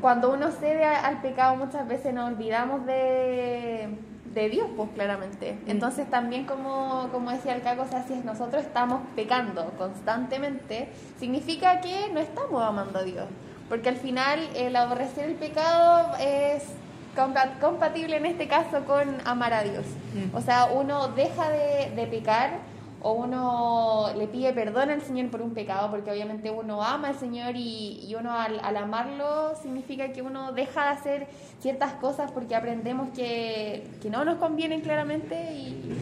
cuando 0.00 0.32
uno 0.32 0.50
cede 0.52 0.84
al 0.84 1.20
pecado 1.20 1.56
muchas 1.56 1.86
veces 1.88 2.14
nos 2.14 2.28
olvidamos 2.32 2.86
de, 2.86 3.88
de 4.32 4.48
Dios, 4.48 4.68
pues 4.76 4.88
claramente. 4.94 5.58
Entonces 5.66 6.08
también 6.08 6.44
como, 6.44 7.08
como 7.10 7.30
decía 7.30 7.54
el 7.56 7.62
Caco, 7.62 7.82
o 7.82 7.88
sea, 7.88 8.04
si 8.04 8.14
nosotros 8.24 8.62
estamos 8.62 9.00
pecando 9.16 9.64
constantemente, 9.76 10.88
significa 11.18 11.80
que 11.80 12.08
no 12.12 12.20
estamos 12.20 12.62
amando 12.62 13.00
a 13.00 13.02
Dios. 13.02 13.26
Porque 13.68 13.88
al 13.88 13.96
final 13.96 14.48
el 14.54 14.74
aborrecer 14.76 15.28
el 15.28 15.34
pecado 15.36 16.16
es 16.20 16.64
compa- 17.16 17.58
compatible 17.60 18.16
en 18.16 18.26
este 18.26 18.48
caso 18.48 18.84
con 18.84 19.16
amar 19.24 19.52
a 19.54 19.62
Dios. 19.62 19.84
Mm. 20.14 20.36
O 20.36 20.40
sea, 20.40 20.66
uno 20.66 21.08
deja 21.08 21.50
de, 21.50 21.92
de 21.96 22.06
pecar 22.06 22.50
o 23.02 23.12
uno 23.12 24.12
le 24.16 24.26
pide 24.26 24.52
perdón 24.52 24.90
al 24.90 25.02
Señor 25.02 25.30
por 25.30 25.42
un 25.42 25.54
pecado, 25.54 25.90
porque 25.90 26.10
obviamente 26.10 26.50
uno 26.50 26.82
ama 26.82 27.08
al 27.08 27.18
Señor 27.18 27.56
y, 27.56 28.04
y 28.06 28.14
uno 28.14 28.32
al, 28.32 28.60
al 28.62 28.76
amarlo 28.76 29.54
significa 29.62 30.12
que 30.12 30.22
uno 30.22 30.52
deja 30.52 30.84
de 30.84 30.88
hacer 30.90 31.26
ciertas 31.60 31.94
cosas 31.94 32.30
porque 32.32 32.54
aprendemos 32.54 33.08
que, 33.10 33.86
que 34.02 34.10
no 34.10 34.24
nos 34.24 34.36
convienen 34.36 34.80
claramente 34.82 35.52
y, 35.52 35.96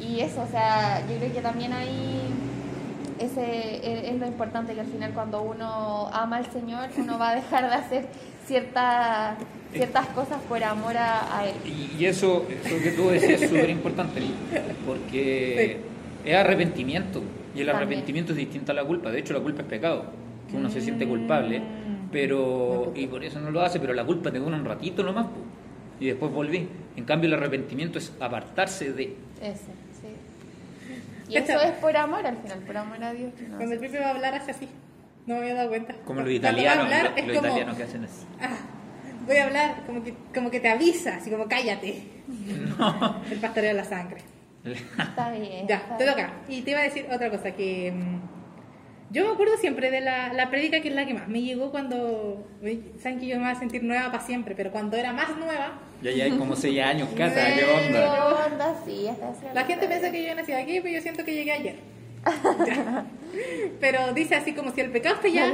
y 0.00 0.20
eso, 0.20 0.42
o 0.42 0.48
sea, 0.48 1.00
yo 1.08 1.16
creo 1.18 1.32
que 1.32 1.40
también 1.40 1.72
ahí 1.72 2.20
ese 3.18 3.76
es, 3.76 4.10
es 4.10 4.20
lo 4.20 4.26
importante 4.26 4.74
que 4.74 4.80
al 4.80 4.86
final 4.86 5.12
cuando 5.12 5.42
uno 5.42 6.08
ama 6.12 6.38
al 6.38 6.50
Señor 6.50 6.88
uno 6.96 7.18
va 7.18 7.30
a 7.30 7.34
dejar 7.36 7.68
de 7.68 7.74
hacer 7.76 8.06
ciertas 8.46 9.36
ciertas 9.72 10.06
cosas 10.08 10.38
por 10.48 10.62
amor 10.62 10.96
a, 10.96 11.38
a 11.38 11.46
Él. 11.46 11.54
Y, 11.64 12.02
y 12.02 12.06
eso, 12.06 12.44
eso 12.64 12.76
que 12.82 12.90
tú 12.90 13.08
decías 13.08 13.40
es 13.40 13.48
súper 13.48 13.70
importante, 13.70 14.20
porque 14.84 15.80
es 16.24 16.34
arrepentimiento. 16.36 17.22
Y 17.54 17.60
el 17.60 17.66
También. 17.66 17.76
arrepentimiento 17.76 18.32
es 18.32 18.38
distinto 18.38 18.72
a 18.72 18.74
la 18.74 18.84
culpa. 18.84 19.10
De 19.10 19.18
hecho, 19.20 19.34
la 19.34 19.40
culpa 19.40 19.62
es 19.62 19.68
pecado, 19.68 20.06
que 20.50 20.56
uno 20.56 20.70
se 20.70 20.80
siente 20.80 21.06
culpable, 21.06 21.60
Mm. 21.60 22.08
pero 22.10 22.92
y 22.94 23.06
por 23.06 23.22
eso 23.24 23.40
no 23.40 23.50
lo 23.50 23.60
hace, 23.60 23.78
pero 23.80 23.92
la 23.92 24.04
culpa 24.04 24.30
te 24.30 24.38
dura 24.38 24.56
un 24.56 24.64
ratito 24.64 25.02
nomás, 25.02 25.26
y 26.00 26.06
después 26.06 26.32
volví. 26.32 26.68
En 26.96 27.04
cambio, 27.04 27.28
el 27.28 27.34
arrepentimiento 27.34 27.98
es 27.98 28.12
apartarse 28.20 28.92
de... 28.92 29.16
Eso, 29.40 29.72
sí. 30.00 30.08
Y 31.28 31.34
Cacha. 31.34 31.54
eso 31.56 31.62
es 31.64 31.72
por 31.72 31.96
amor 31.96 32.26
al 32.26 32.36
final, 32.38 32.58
por 32.60 32.76
amor 32.76 33.02
a 33.02 33.12
Dios. 33.12 33.32
no 33.48 33.56
Cuando 33.56 33.74
el 33.74 33.80
Pipe 33.80 33.98
va 33.98 34.06
a 34.06 34.10
hablar 34.10 34.34
hace 34.34 34.50
así. 34.50 34.68
No 35.26 35.34
me 35.36 35.40
había 35.42 35.54
dado 35.54 35.68
cuenta. 35.68 35.94
Como 36.04 36.20
los 36.20 36.30
italianos, 36.30 36.86
como, 37.14 37.32
italianos 37.32 37.76
que 37.76 37.82
hacen 37.84 38.04
así. 38.04 38.26
Ah, 38.40 38.56
Voy 39.26 39.36
a 39.36 39.44
hablar 39.44 39.82
como 39.86 40.02
que, 40.02 40.14
como 40.34 40.50
que 40.50 40.58
te 40.58 40.68
avisa, 40.68 41.16
así 41.16 41.30
como 41.30 41.46
cállate. 41.46 42.02
El 43.30 43.38
pastoreo 43.38 43.70
de 43.70 43.74
la 43.76 43.84
sangre. 43.84 44.18
Está 44.64 45.30
bien. 45.32 45.66
Ya, 45.68 45.76
está 45.76 45.96
te 45.98 46.04
bien. 46.04 46.16
toca. 46.16 46.32
Y 46.48 46.62
te 46.62 46.70
iba 46.70 46.80
a 46.80 46.84
decir 46.84 47.06
otra 47.12 47.30
cosa, 47.30 47.52
que 47.52 47.92
mm, 47.92 48.20
yo 49.12 49.24
me 49.26 49.32
acuerdo 49.32 49.56
siempre 49.58 49.90
de 49.90 50.00
la, 50.00 50.32
la 50.32 50.48
prédica 50.50 50.80
que 50.80 50.88
es 50.88 50.94
la 50.94 51.04
que 51.06 51.14
más 51.14 51.28
me 51.28 51.42
llegó 51.42 51.70
cuando, 51.70 52.46
saben 53.02 53.18
que 53.20 53.26
yo 53.26 53.36
me 53.36 53.42
voy 53.44 53.52
a 53.52 53.58
sentir 53.58 53.82
nueva 53.82 54.10
para 54.10 54.24
siempre, 54.24 54.54
pero 54.54 54.70
cuando 54.70 54.96
era 54.96 55.12
más 55.12 55.36
nueva, 55.36 55.80
Ya 56.02 56.12
ya 56.12 56.24
hay 56.24 56.30
como 56.32 56.56
6 56.56 56.80
años, 56.80 57.08
Cata, 57.16 57.46
¿qué 57.46 57.60
¿Qué 57.60 57.86
onda? 57.88 58.46
onda? 58.46 58.74
Sí, 58.86 59.06
está 59.08 59.28
haciendo 59.30 59.54
la 59.54 59.64
gente 59.64 59.86
piensa 59.86 60.10
que 60.10 60.26
yo 60.26 60.34
nací 60.34 60.52
aquí, 60.52 60.80
pero 60.80 60.94
yo 60.94 61.00
siento 61.02 61.24
que 61.24 61.34
llegué 61.34 61.52
ayer. 61.52 61.76
Pero 63.80 64.12
dice 64.12 64.34
así 64.36 64.52
como 64.52 64.72
si 64.72 64.80
el 64.80 64.90
pecado 64.90 65.16
está 65.16 65.26
allá, 65.28 65.52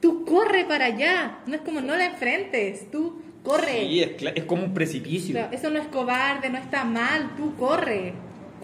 tú 0.00 0.24
corre 0.24 0.64
para 0.64 0.86
allá, 0.86 1.38
no 1.46 1.54
es 1.56 1.60
como 1.60 1.80
no 1.80 1.94
la 1.96 2.06
enfrentes, 2.06 2.90
tú 2.90 3.20
corre. 3.42 3.80
Sí, 3.80 4.02
es, 4.02 4.22
es 4.34 4.44
como 4.44 4.64
un 4.64 4.72
precipicio. 4.74 5.34
Claro, 5.34 5.52
eso 5.52 5.70
no 5.70 5.78
es 5.78 5.86
cobarde, 5.88 6.48
no 6.48 6.58
está 6.58 6.84
mal, 6.84 7.34
tú 7.36 7.54
corre. 7.56 8.14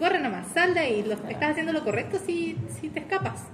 Corre 0.03 0.19
nomás, 0.19 0.47
sal 0.53 0.73
de 0.73 0.81
ahí. 0.81 1.05
Lo, 1.07 1.13
estás 1.13 1.51
haciendo 1.51 1.71
lo 1.71 1.81
correcto 1.81 2.19
si, 2.25 2.57
si 2.77 2.89
te 2.89 2.99
escapas. 2.99 3.45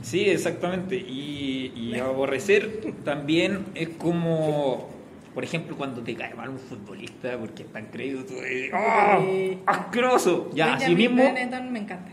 Sí, 0.00 0.30
exactamente. 0.30 0.94
Y, 0.94 1.72
y 1.74 1.98
aborrecer 1.98 2.94
también 3.04 3.64
es 3.74 3.88
como, 3.88 4.88
por 5.34 5.42
ejemplo, 5.42 5.76
cuando 5.76 6.02
te 6.02 6.14
cae 6.14 6.34
mal 6.34 6.50
un 6.50 6.60
futbolista 6.60 7.36
porque 7.36 7.64
es 7.64 7.72
tan 7.72 7.86
creído, 7.86 8.24
tú 8.24 8.34
dices, 8.34 8.70
¡ah! 8.72 9.18
Sí. 9.20 9.58
¡Asqueroso! 9.66 10.52
Ya, 10.54 10.74
así 10.74 10.94
mismo. 10.94 11.24
Benetton 11.24 11.72
me 11.72 11.80
encanta. 11.80 12.12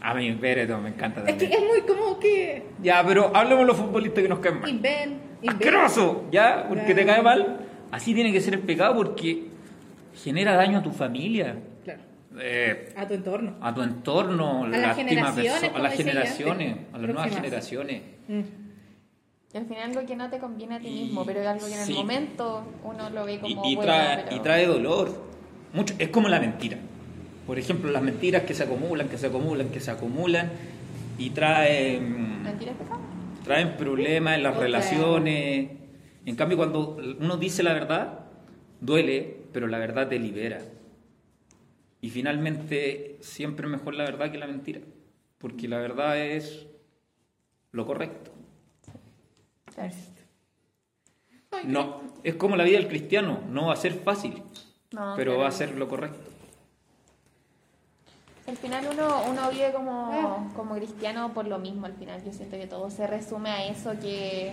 A 0.00 0.14
mí, 0.14 0.30
Benetton 0.30 0.84
me 0.84 0.90
encanta 0.90 1.24
Es 1.26 1.34
que 1.34 1.46
es 1.46 1.60
muy 1.60 1.80
como 1.80 2.20
que. 2.20 2.62
Ya, 2.80 3.04
pero 3.04 3.34
hablemos 3.34 3.62
de 3.62 3.66
los 3.66 3.76
futbolistas 3.76 4.22
que 4.22 4.28
nos 4.28 4.38
caen 4.38 4.60
mal. 4.60 4.70
Inven, 4.70 5.18
inven. 5.42 5.56
¡Asqueroso! 5.56 6.26
¿Ya? 6.30 6.66
Porque 6.68 6.94
te 6.94 7.04
cae 7.04 7.22
mal. 7.22 7.66
Así 7.90 8.14
tiene 8.14 8.30
que 8.30 8.40
ser 8.40 8.54
el 8.54 8.60
pecado 8.60 8.94
porque 8.94 9.53
genera 10.24 10.54
daño 10.56 10.78
a 10.78 10.82
tu 10.82 10.90
familia, 10.90 11.56
Claro, 11.84 12.00
eh, 12.40 12.92
a 12.96 13.06
tu 13.06 13.14
entorno. 13.14 13.56
a 13.60 13.74
tu 13.74 13.82
entorno, 13.82 14.66
las 14.66 14.80
lastima 14.80 15.08
generaciones, 15.10 15.70
a 15.74 15.78
las 15.78 15.94
generaciones, 15.94 16.76
a 16.92 16.98
las 16.98 17.06
nuevas 17.10 17.34
generaciones. 17.34 18.02
Mm. 18.28 18.40
Y 19.52 19.56
al 19.56 19.66
final 19.66 19.82
algo 19.90 20.04
que 20.06 20.16
no 20.16 20.28
te 20.30 20.38
conviene 20.38 20.74
a 20.76 20.80
ti 20.80 20.88
Y- 20.88 21.04
mismo, 21.04 21.24
pero 21.24 21.40
es 21.40 21.46
algo 21.46 21.66
que 21.66 21.74
en 21.74 21.80
el 21.80 21.86
sí. 21.86 21.92
momento 21.94 22.64
uno 22.82 23.10
lo 23.10 23.24
ve 23.24 23.34
Y, 23.34 23.38
como 23.38 23.64
y 23.66 23.76
bueno, 23.76 23.92
trae, 23.92 24.24
pero- 24.24 24.36
y 24.36 24.40
trae 24.40 24.66
dolor. 24.66 25.22
Mucho, 25.72 25.94
es 25.98 26.08
como 26.08 26.28
la 26.28 26.40
mentira. 26.40 26.78
Por 27.46 27.58
ejemplo, 27.58 27.90
las 27.92 28.02
mentiras 28.02 28.42
que 28.44 28.54
se 28.54 28.62
acumulan, 28.64 29.08
que 29.08 29.18
se 29.18 29.26
acumulan, 29.26 29.68
que 29.68 29.78
se 29.80 29.90
acumulan 29.90 30.50
y 31.18 31.30
traen, 31.30 32.42
¿Mentira 32.42 32.72
es 32.72 32.78
pecado? 32.78 33.00
traen 33.44 33.76
problemas 33.76 34.36
en 34.36 34.42
las 34.42 34.56
relaciones. 34.56 35.68
En 36.26 36.36
cambio, 36.36 36.56
cuando 36.56 36.96
uno 37.20 37.36
dice 37.36 37.62
la 37.62 37.74
verdad, 37.74 38.20
duele, 38.80 39.36
pero 39.54 39.68
la 39.68 39.78
verdad 39.78 40.08
te 40.08 40.18
libera. 40.18 40.60
Y 42.00 42.10
finalmente, 42.10 43.16
siempre 43.20 43.66
es 43.66 43.72
mejor 43.72 43.94
la 43.94 44.02
verdad 44.02 44.30
que 44.32 44.36
la 44.36 44.48
mentira. 44.48 44.80
Porque 45.38 45.68
la 45.68 45.78
verdad 45.78 46.18
es 46.18 46.66
lo 47.70 47.86
correcto. 47.86 48.32
No, 51.64 52.02
es 52.24 52.34
como 52.34 52.56
la 52.56 52.64
vida 52.64 52.78
del 52.78 52.88
cristiano, 52.88 53.42
no 53.48 53.66
va 53.68 53.74
a 53.74 53.76
ser 53.76 53.94
fácil, 53.94 54.42
No, 54.90 55.14
pero 55.16 55.32
claro. 55.32 55.38
va 55.38 55.48
a 55.48 55.52
ser 55.52 55.76
lo 55.76 55.88
correcto. 55.88 56.30
Al 58.46 58.56
final 58.58 58.84
uno, 58.92 59.22
uno 59.30 59.50
vive 59.50 59.66
Ah. 59.68 59.72
como, 59.72 60.52
como 60.54 60.74
cristiano 60.74 61.32
por 61.32 61.46
lo 61.46 61.58
mismo, 61.58 61.86
al 61.86 61.94
final 61.94 62.22
yo 62.24 62.32
siento 62.32 62.56
que 62.58 62.66
todo 62.66 62.90
se 62.90 63.06
resume 63.06 63.48
a 63.50 63.66
eso, 63.66 63.92
que 64.00 64.52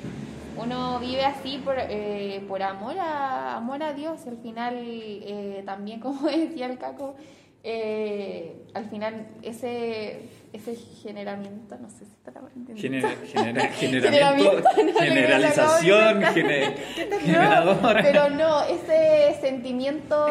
uno 0.57 0.99
vive 0.99 1.25
así 1.25 1.57
por, 1.63 1.75
eh, 1.77 2.41
por 2.47 2.63
amor, 2.63 2.97
a, 2.97 3.57
amor 3.57 3.83
a 3.83 3.93
Dios, 3.93 4.25
al 4.27 4.37
final 4.37 4.75
eh, 4.79 5.61
también 5.65 5.99
como 5.99 6.21
decía 6.29 6.67
el 6.67 6.77
Caco, 6.77 7.15
eh, 7.63 8.63
al 8.73 8.85
final 8.89 9.27
ese, 9.43 10.29
ese 10.53 10.75
generamiento, 10.75 11.75
no 11.77 11.89
sé 11.89 12.05
si 12.05 12.11
está 12.13 12.31
la 12.31 12.41
Genera- 12.75 13.09
genera- 13.25 13.67
Generamiento, 13.69 14.63
generamiento, 14.69 14.69
no, 14.77 14.83
le 14.83 14.93
generalización, 14.93 16.23
acabo 16.23 16.33
de 16.35 16.41
gene- 16.41 16.75
No, 17.09 17.19
generadora. 17.19 18.01
pero 18.01 18.29
no, 18.29 18.63
ese 18.63 19.35
sentimiento 19.41 20.25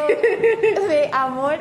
de 0.88 1.10
amor 1.12 1.58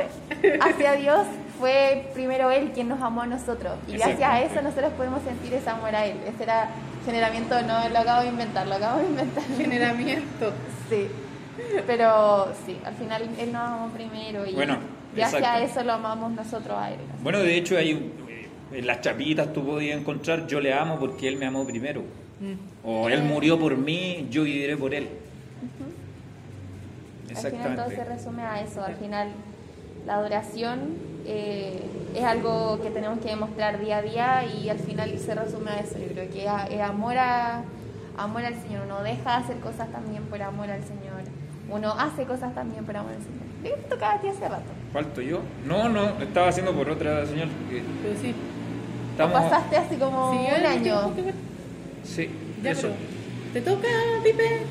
hacia 0.61 0.93
Dios 0.93 1.27
fue 1.59 2.09
primero 2.13 2.49
Él 2.51 2.71
quien 2.73 2.87
nos 2.87 3.01
amó 3.01 3.21
a 3.21 3.27
nosotros. 3.27 3.73
Y 3.87 3.93
gracias 3.93 4.21
a 4.21 4.41
eso 4.41 4.61
nosotros 4.61 4.93
podemos 4.93 5.21
sentir 5.23 5.53
ese 5.53 5.69
amor 5.69 5.93
a 5.95 6.05
Él. 6.05 6.17
Ese 6.27 6.43
era 6.43 6.69
generamiento, 7.05 7.61
no 7.63 7.89
lo 7.89 7.99
acabo 7.99 8.21
de 8.23 8.29
inventar, 8.29 8.65
lo 8.67 8.75
acabo 8.75 8.99
de 8.99 9.07
inventar. 9.07 9.43
Generamiento. 9.57 10.53
Sí. 10.89 11.07
Pero 11.85 12.53
sí, 12.65 12.77
al 12.85 12.93
final 12.95 13.29
Él 13.37 13.51
nos 13.51 13.61
amó 13.61 13.89
primero 13.89 14.45
y 14.45 14.53
Bueno, 14.53 14.77
gracias 15.13 15.41
exacto. 15.41 15.59
a 15.59 15.63
eso 15.65 15.83
lo 15.83 15.93
amamos 15.93 16.31
nosotros 16.31 16.77
a 16.77 16.91
Él. 16.91 16.99
Bueno, 17.21 17.39
de 17.39 17.57
hecho, 17.57 17.77
hay 17.77 17.93
un- 17.93 18.13
en 18.71 18.85
las 18.87 19.01
chapitas 19.01 19.51
tú 19.51 19.65
podías 19.65 19.99
encontrar 19.99 20.45
yo 20.47 20.61
le 20.61 20.71
amo 20.73 20.99
porque 20.99 21.27
él 21.27 21.37
me 21.37 21.47
amó 21.47 21.65
primero. 21.65 22.01
Mm. 22.39 22.87
O 22.87 23.09
él 23.09 23.23
murió 23.23 23.59
por 23.59 23.75
mí, 23.75 24.27
yo 24.29 24.43
viviré 24.43 24.77
por 24.77 24.93
él. 24.93 25.09
Al 27.29 27.35
final 27.35 27.75
todo 27.75 27.89
se 27.89 27.93
Exactamente. 27.93 28.03
resume 28.05 28.43
a 28.43 28.61
eso. 28.61 28.83
Al 28.83 28.95
final 28.95 29.29
la 30.05 30.15
adoración 30.15 30.79
eh, 31.25 31.81
es 32.15 32.23
algo 32.23 32.79
que 32.81 32.89
tenemos 32.89 33.19
que 33.19 33.29
demostrar 33.29 33.79
día 33.79 33.97
a 33.97 34.01
día 34.01 34.45
y 34.45 34.69
al 34.69 34.79
final 34.79 35.17
se 35.19 35.35
resume 35.35 35.71
a 35.71 35.79
eso. 35.79 35.97
Yo 35.99 36.07
creo 36.13 36.29
que 36.29 36.43
es, 36.75 36.81
amor, 36.81 37.17
a, 37.17 37.63
amor 38.17 38.43
al 38.45 38.55
Señor. 38.61 38.83
Uno 38.85 39.01
deja 39.03 39.37
de 39.37 39.43
hacer 39.43 39.57
cosas 39.59 39.91
también 39.91 40.23
por 40.23 40.41
amor 40.41 40.69
al 40.69 40.81
Señor. 40.83 41.21
Uno 41.69 41.91
hace 41.97 42.23
cosas 42.23 42.53
también 42.55 42.83
por 42.85 42.97
amor 42.97 43.11
al 43.13 43.21
Señor. 43.21 43.39
¿De 43.63 43.69
qué 43.69 43.75
te 43.75 43.89
tocaba 43.89 44.13
a 44.13 44.21
ti 44.21 44.27
hace 44.29 44.47
rato? 44.47 44.71
¿Falto 44.93 45.21
yo? 45.21 45.41
No, 45.65 45.87
no, 45.89 46.05
estaba 46.19 46.47
haciendo 46.47 46.73
por 46.73 46.89
otra 46.89 47.25
señal. 47.25 47.49
que 47.69 47.83
Pero 48.01 48.19
sí. 48.19 48.33
¿O 48.33 49.11
Estamos... 49.11 49.41
pasaste 49.43 49.77
así 49.77 49.95
como 49.97 50.31
Sí, 50.33 50.47
un 50.59 50.65
año? 50.65 51.15
que. 51.15 51.33
Sí, 52.07 52.29
Ya, 52.63 52.71
eso. 52.71 52.89
pero 53.53 53.65
te 53.65 53.71
toca, 53.71 53.87
Pipe. 54.23 54.61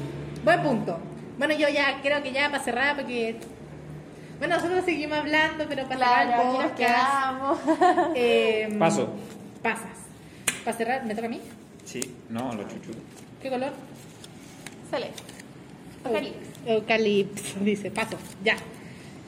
Buen 0.44 0.62
punto. 0.62 0.98
Bueno, 1.36 1.54
yo 1.54 1.68
ya 1.68 2.00
creo 2.02 2.22
que 2.22 2.32
ya 2.32 2.50
para 2.50 2.62
cerrar, 2.64 2.96
porque. 2.96 3.36
Bueno, 4.38 4.56
nosotros 4.56 4.84
seguimos 4.84 5.18
hablando, 5.18 5.64
pero 5.68 5.84
para 5.84 5.96
Claro, 5.96 6.30
cerrar 6.30 6.40
el 6.40 6.48
aquí 6.48 6.58
nos 6.58 6.70
podcast, 6.70 6.78
quedamos. 6.78 7.58
eh, 8.14 8.76
Paso. 8.78 9.08
Pasas. 9.62 9.98
Para 10.64 10.76
cerrar, 10.76 11.04
¿me 11.06 11.14
toca 11.14 11.26
a 11.26 11.30
mí? 11.30 11.40
Sí, 11.84 12.00
no, 12.28 12.54
lo 12.54 12.62
chuchu. 12.64 12.90
¿Qué 13.42 13.48
color? 13.50 13.72
Sale. 14.90 15.08
Apocalipsis. 16.04 16.42
Eucalipso, 16.66 17.60
dice, 17.60 17.90
paso, 17.90 18.16
ya. 18.44 18.56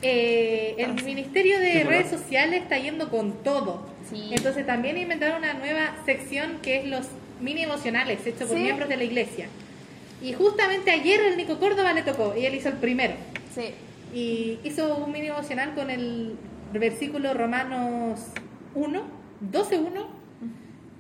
Eh, 0.03 0.77
el 0.79 1.03
Ministerio 1.05 1.59
de. 1.59 1.85
Redes 1.85 2.11
Sociales 2.11 2.63
está 2.63 2.79
yendo 2.79 3.11
con 3.11 3.43
todo. 3.43 3.87
Sí. 4.09 4.31
Entonces 4.33 4.65
también 4.67 4.97
inventaron 4.97 5.39
una 5.39 5.55
nueva 5.55 5.97
sección 6.07 6.59
que 6.63 6.79
es 6.79 6.87
los 6.87 7.07
mini 7.41 7.63
emocionales, 7.65 8.25
hechos 8.27 8.49
por 8.49 8.57
Sí. 8.57 8.63
miembros 8.63 8.89
de 8.89 8.97
la 8.97 9.05
iglesia. 9.05 9.47
Y 10.23 10.33
justamente 10.35 10.91
ayer 10.91 11.21
el 11.21 11.37
Nico 11.37 11.59
Córdoba 11.59 11.93
le 11.93 12.03
tocó, 12.03 12.35
y 12.37 12.47
él 12.47 12.55
hizo 12.55 12.69
el 12.69 12.77
primero. 12.77 13.15
Sí. 13.55 13.73
Y 14.13 14.59
hizo 14.65 14.97
un 14.97 15.13
mini 15.13 15.29
emocional 15.29 15.75
con 15.75 15.91
el 15.91 16.37
versículo 16.73 17.35
Romanos 17.35 18.21
1, 18.75 19.03
12.1, 19.53 20.07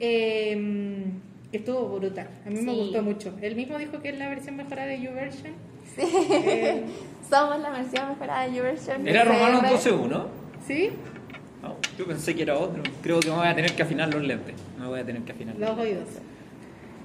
eh, 0.00 1.04
que 1.50 1.56
estuvo 1.56 1.98
brutal. 1.98 2.28
A 2.46 2.50
mí 2.50 2.60
me 2.62 2.72
gustó 2.72 3.02
mucho. 3.02 3.34
Él 3.40 3.56
mismo 3.56 3.78
dijo 3.78 4.00
que 4.00 4.10
es 4.10 4.18
la 4.18 4.28
versión 4.28 4.56
mejorada 4.56 4.88
de 4.88 5.00
YouVersion. 5.00 5.52
Sí. 5.96 6.02
Eh, 6.02 6.84
Somos 7.30 7.60
la 7.60 7.70
versión 7.70 8.08
mejorada 8.10 8.46
de 8.46 8.56
YouVersion. 8.56 9.06
¿Era 9.06 9.24
Romanos 9.24 9.62
CR. 9.82 9.90
12.1? 9.90 10.26
¿Sí? 10.66 10.90
No, 11.62 11.76
yo 11.98 12.06
pensé 12.06 12.34
que 12.34 12.42
era 12.42 12.56
otro. 12.56 12.82
Creo 13.02 13.20
que 13.20 13.28
me 13.28 13.36
voy 13.36 13.46
a 13.46 13.54
tener 13.54 13.74
que 13.74 13.82
afinar 13.82 14.12
los 14.12 14.22
lentes. 14.22 14.54
Me 14.78 14.86
voy 14.86 15.00
a 15.00 15.04
tener 15.04 15.22
que 15.22 15.32
afinar 15.32 15.56
Los 15.56 15.78
oídos. 15.78 16.08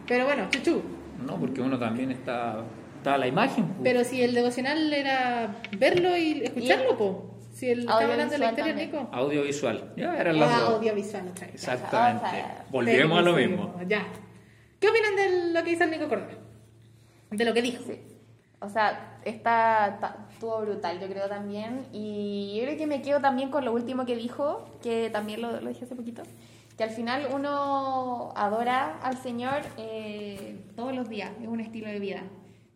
Pero 0.08 0.26
bueno, 0.26 0.48
chuchu. 0.50 0.82
No, 1.26 1.38
porque 1.38 1.62
uno 1.62 1.78
también 1.80 2.12
está. 2.12 2.63
Está 3.06 3.20
la 3.20 3.28
imagen. 3.28 3.65
pues. 3.68 3.80
Pero 3.84 4.04
si 4.04 4.24
el 4.24 4.34
devocional 4.34 4.91
era 4.91 5.58
verlo 5.78 6.18
y 6.18 6.41
escucharlo, 6.44 6.98
po. 6.98 7.36
Si 7.54 7.70
él 7.70 7.82
estaba 7.82 8.02
hablando 8.02 8.32
de 8.34 8.38
la 8.39 8.50
historia 8.50 8.74
Nico. 8.74 9.08
Audiovisual. 9.12 9.94
Ya 9.96 10.18
eran 10.18 10.39
las 10.39 10.52
Ah, 10.52 10.60
dos. 10.62 10.70
audiovisual 10.78 11.28
otra 11.28 11.46
vez. 11.46 11.54
Exactamente. 11.56 12.26
Ojalá. 12.26 12.65
Volvemos 12.72 13.20
a 13.20 13.22
lo 13.22 13.34
mismo. 13.34 13.76
Ya. 13.88 14.08
¿Qué 14.80 14.89
opinan 14.89 15.15
de 15.15 15.54
lo 15.54 15.63
que 15.63 15.70
dice 15.70 15.84
el 15.84 15.91
Nico 15.91 16.10
Córdoba? 16.10 16.34
De 17.30 17.46
lo 17.46 17.54
que 17.54 17.62
dijo. 17.62 17.84
Sí. 17.86 18.02
O 18.60 18.70
sea, 18.70 19.20
está, 19.24 19.88
está- 19.94 20.26
estuvo 20.32 20.60
brutal, 20.62 21.00
yo 21.00 21.08
creo 21.08 21.30
también. 21.30 21.86
Y 21.94 22.56
yo 22.58 22.63
creo 22.63 22.78
que 22.78 22.88
me 22.88 23.04
quedo 23.04 23.22
también 23.22 23.52
con 23.52 23.63
lo 23.63 23.72
último 23.72 24.08
que 24.08 24.15
dijo, 24.15 24.65
que 24.82 25.12
también 25.12 25.44
lo, 25.44 25.62
lo 25.62 25.70
dije 25.70 25.86
hace 25.86 25.96
poquito, 25.96 26.24
que 26.76 26.84
al 26.84 26.89
final 26.89 27.28
uno 27.32 28.34
adora 28.36 28.98
al 29.04 29.15
Señor 29.18 29.62
eh, 29.78 30.58
todos 30.76 30.94
los 30.96 31.08
días, 31.08 31.32
es 31.39 31.48
un 31.48 31.60
estilo 31.60 31.88
de 31.88 32.00
vida. 32.00 32.24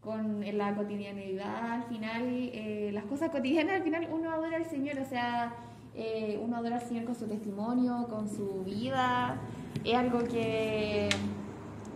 Con 0.03 0.45
la 0.57 0.73
cotidianidad, 0.75 1.73
al 1.73 1.83
final, 1.83 2.23
eh, 2.53 2.89
las 2.93 3.03
cosas 3.03 3.29
cotidianas, 3.31 3.75
al 3.75 3.83
final 3.83 4.07
uno 4.11 4.31
adora 4.31 4.55
al 4.55 4.65
Señor, 4.65 4.97
o 4.99 5.05
sea, 5.05 5.53
eh, 5.93 6.39
uno 6.41 6.55
adora 6.55 6.77
al 6.77 6.81
Señor 6.83 7.03
con 7.03 7.15
su 7.15 7.27
testimonio, 7.27 8.07
con 8.09 8.29
su 8.29 8.63
vida. 8.63 9.35
Es 9.83 9.95
algo 9.95 10.19
que 10.23 11.09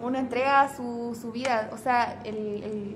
uno 0.02 0.18
entrega 0.20 0.68
su, 0.76 1.18
su 1.20 1.32
vida, 1.32 1.70
o 1.72 1.78
sea, 1.78 2.22
el, 2.26 2.36
el- 2.64 2.96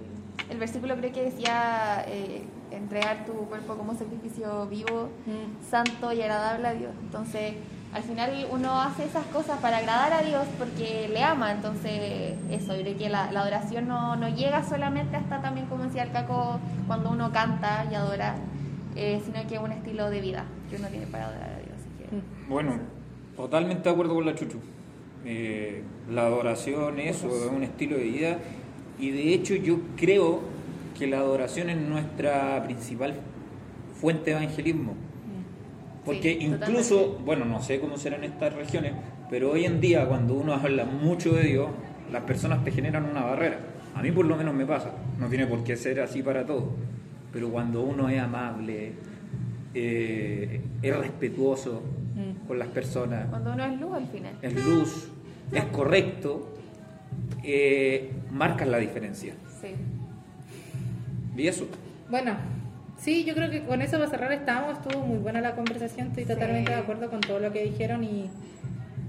el 0.50 0.58
versículo 0.60 0.96
creo 0.96 1.12
que 1.12 1.24
decía 1.24 2.04
eh, 2.08 2.41
entregar 2.72 3.26
tu 3.26 3.34
cuerpo 3.48 3.76
como 3.76 3.93
sacrificio 3.96 4.65
vivo, 4.67 5.10
Mm. 5.26 5.70
santo 5.70 6.12
y 6.13 6.22
agradable 6.22 6.67
a 6.67 6.74
Dios. 6.74 6.91
Entonces, 7.02 7.54
al 7.97 8.03
final 8.03 8.47
uno 8.51 8.79
hace 8.79 9.05
esas 9.05 9.25
cosas 9.27 9.60
para 9.60 9.77
agradar 9.77 10.13
a 10.13 10.21
Dios 10.21 10.45
porque 10.60 11.10
le 11.12 11.23
ama. 11.23 11.51
Entonces, 11.51 12.36
eso, 12.51 12.75
yo 12.75 12.81
creo 12.83 12.97
que 12.97 13.10
la, 13.10 13.31
la 13.31 13.41
adoración 13.41 13.88
no, 13.88 14.15
no 14.15 14.29
llega 14.29 14.63
solamente 14.63 15.15
hasta 15.17 15.41
también, 15.41 15.65
como 15.65 15.83
decía 15.83 16.03
el 16.03 16.12
Caco, 16.12 16.60
cuando 16.86 17.10
uno 17.10 17.31
canta 17.31 17.86
y 17.91 17.95
adora, 17.95 18.36
eh, 18.95 19.19
sino 19.25 19.47
que 19.47 19.55
es 19.55 19.62
un 19.62 19.71
estilo 19.71 20.10
de 20.12 20.21
vida 20.21 20.45
que 20.69 20.75
uno 20.75 20.88
tiene 20.89 21.07
para 21.07 21.25
adorar 21.25 21.49
a 21.49 21.57
Dios. 21.57 21.77
Que- 21.97 22.15
Mm. 22.15 22.49
Bueno, 22.49 22.79
totalmente 23.36 23.83
de 23.83 23.89
acuerdo 23.89 24.13
con 24.15 24.25
la 24.25 24.33
Chuchu. 24.36 24.60
Eh, 25.25 25.83
la 26.10 26.21
adoración, 26.27 26.99
eso, 26.99 27.27
es 27.27 27.51
un 27.51 27.63
estilo 27.63 27.97
de 27.97 28.03
vida. 28.03 28.38
Y 28.99 29.10
de 29.12 29.33
hecho 29.33 29.55
yo 29.55 29.79
creo 29.97 30.39
que 30.97 31.07
la 31.07 31.17
adoración 31.17 31.69
es 31.69 31.77
nuestra 31.77 32.63
principal 32.63 33.15
fuente 33.99 34.31
de 34.31 34.38
evangelismo. 34.38 34.93
Porque 36.08 36.38
Sí, 36.39 36.46
incluso, 36.46 36.96
totalmente. 36.96 37.24
bueno, 37.26 37.46
no 37.46 37.62
sé 37.62 37.80
cómo 37.80 37.98
será 37.98 38.15
en 38.17 38.24
estas 38.24 38.54
regiones, 38.56 38.93
pero 39.30 39.52
hoy 39.52 39.65
en 39.65 39.80
día 39.80 40.08
cuando 40.08 40.34
uno 40.34 40.54
habla 40.54 40.86
mucho 40.86 41.34
de 41.34 41.43
Dios, 41.43 41.70
las 42.12 42.24
personas 42.24 42.63
te 42.63 42.72
generan 42.72 43.06
una 43.06 43.22
barrera. 43.24 43.60
A 43.93 44.02
mí 44.02 44.12
por 44.12 44.26
lo 44.26 44.36
menos 44.38 44.56
me 44.56 44.65
pasa, 44.65 44.91
no 45.20 45.28
tiene 45.28 45.46
por 45.46 45.63
qué 45.63 45.76
ser 45.76 46.00
así 46.00 46.24
para 46.24 46.46
todos. 46.46 46.63
Pero 47.34 47.50
cuando 47.50 47.82
uno 47.84 48.10
es 48.10 48.20
amable, 48.20 48.93
eh, 49.76 50.62
es 50.82 50.96
respetuoso 50.98 51.84
Mm. 52.15 52.48
con 52.48 52.58
las 52.58 52.70
personas, 52.70 53.28
Cuando 53.30 53.54
uno 53.54 53.63
es 53.65 53.80
luz 53.80 53.93
al 53.93 54.08
final. 54.08 54.34
es 54.41 54.54
luz, 54.65 55.10
es 55.52 55.63
correcto, 55.65 56.54
eh, 57.43 58.12
marcas 58.32 58.67
la 58.67 58.78
diferencia. 58.80 59.34
Sí. 59.62 59.67
Y 61.36 61.48
eso. 61.48 61.67
Bueno, 62.10 62.34
sí, 62.97 63.23
yo 63.23 63.33
creo 63.33 63.49
que 63.49 63.63
con 63.63 63.81
eso 63.81 63.97
para 63.97 64.10
cerrar 64.10 64.31
estamos. 64.33 64.77
Estuvo 64.77 65.05
muy 65.05 65.17
buena 65.19 65.41
la 65.41 65.55
conversación. 65.55 66.07
Estoy 66.07 66.23
Sí. 66.23 66.29
totalmente 66.29 66.71
de 66.71 66.77
acuerdo 66.77 67.10
con 67.10 67.21
todo 67.21 67.39
lo 67.39 67.51
que 67.51 67.63
dijeron 67.63 68.03
y, 68.03 68.29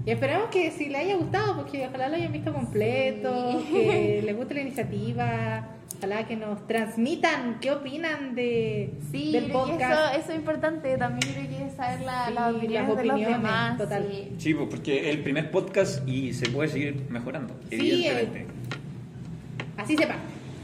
y 0.05 0.11
esperamos 0.11 0.49
que 0.49 0.71
si 0.71 0.87
le 0.89 0.97
haya 0.99 1.15
gustado, 1.15 1.55
porque 1.57 1.85
ojalá 1.87 2.09
lo 2.09 2.15
hayan 2.15 2.31
visto 2.31 2.53
completo, 2.53 3.61
Sí. 3.67 3.73
que 3.73 4.21
les 4.25 4.35
guste 4.35 4.53
la 4.55 4.61
iniciativa. 4.61 5.67
Ojalá 5.97 6.25
que 6.27 6.37
nos 6.37 6.65
transmitan 6.65 7.59
qué 7.59 7.71
opinan 7.71 8.33
de, 8.33 8.93
Sí, 9.11 9.33
del 9.33 9.51
podcast. 9.51 10.13
eso, 10.13 10.21
eso 10.21 10.31
es 10.31 10.37
importante. 10.37 10.97
También 10.97 11.33
creo 11.33 11.49
que 11.49 11.65
es 11.67 11.73
saber 11.73 11.99
la, 12.05 12.27
Sí, 12.27 12.33
las 12.35 12.55
opiniones 12.55 12.95
de 12.95 13.03
los 13.05 13.19
demás. 13.19 13.77
total. 13.77 14.07
sí. 14.09 14.31
Sí, 14.37 14.53
pues, 14.53 14.69
porque 14.69 15.09
es 15.09 15.15
el 15.17 15.23
primer 15.23 15.51
podcast 15.51 16.07
y 16.07 16.31
se 16.31 16.47
puede 16.51 16.69
seguir 16.69 17.05
mejorando, 17.09 17.53
Sí, 17.69 17.75
evidentemente. 18.05 18.45
Así 19.75 19.97
sepa. 19.97 20.15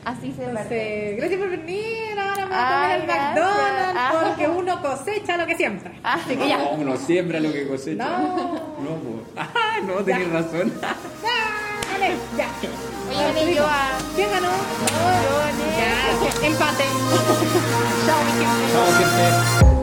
Así 0.05 0.31
se. 0.33 0.43
Entonces, 0.45 1.17
gracias 1.17 1.39
por 1.39 1.49
venir. 1.49 2.19
Ahora 2.19 2.35
vamos 2.45 2.51
a 2.57 2.83
Ay, 2.85 2.99
comer 3.01 3.01
al 3.01 3.07
gracias. 3.07 3.35
McDonald's 3.35 3.99
Ah. 3.99 4.23
porque 4.27 4.47
uno 4.47 4.81
cosecha 4.81 5.37
lo 5.37 5.47
que 5.47 5.55
siembra. 5.57 5.91
Así 6.03 6.35
que 6.35 6.47
ya. 6.47 6.57
No, 6.59 6.69
uno 6.71 6.95
siembra 6.97 7.39
lo 7.39 7.51
que 7.51 7.67
cosecha. 7.67 8.03
No. 8.05 8.53
No, 8.53 8.95
pues. 9.01 9.47
Ah, 9.55 9.79
no, 9.83 9.93
tenés 10.03 10.31
razón. 10.31 10.71
¡Ah! 10.83 10.95
Dale, 11.91 12.13
ya. 12.37 12.47
Oye, 13.09 13.23
gané 13.23 13.55
yo 13.55 13.65
a- 13.65 13.97
¿Quién 14.15 14.29
ganó? 14.29 14.47
Yo 14.47 15.37
gané. 15.39 15.65
Ya, 15.77 16.47
empate. 16.47 16.83
Chao, 18.05 18.23
mi 18.23 18.31
gente. 18.31 18.73
Chao, 18.73 18.85
gente. 19.59 19.74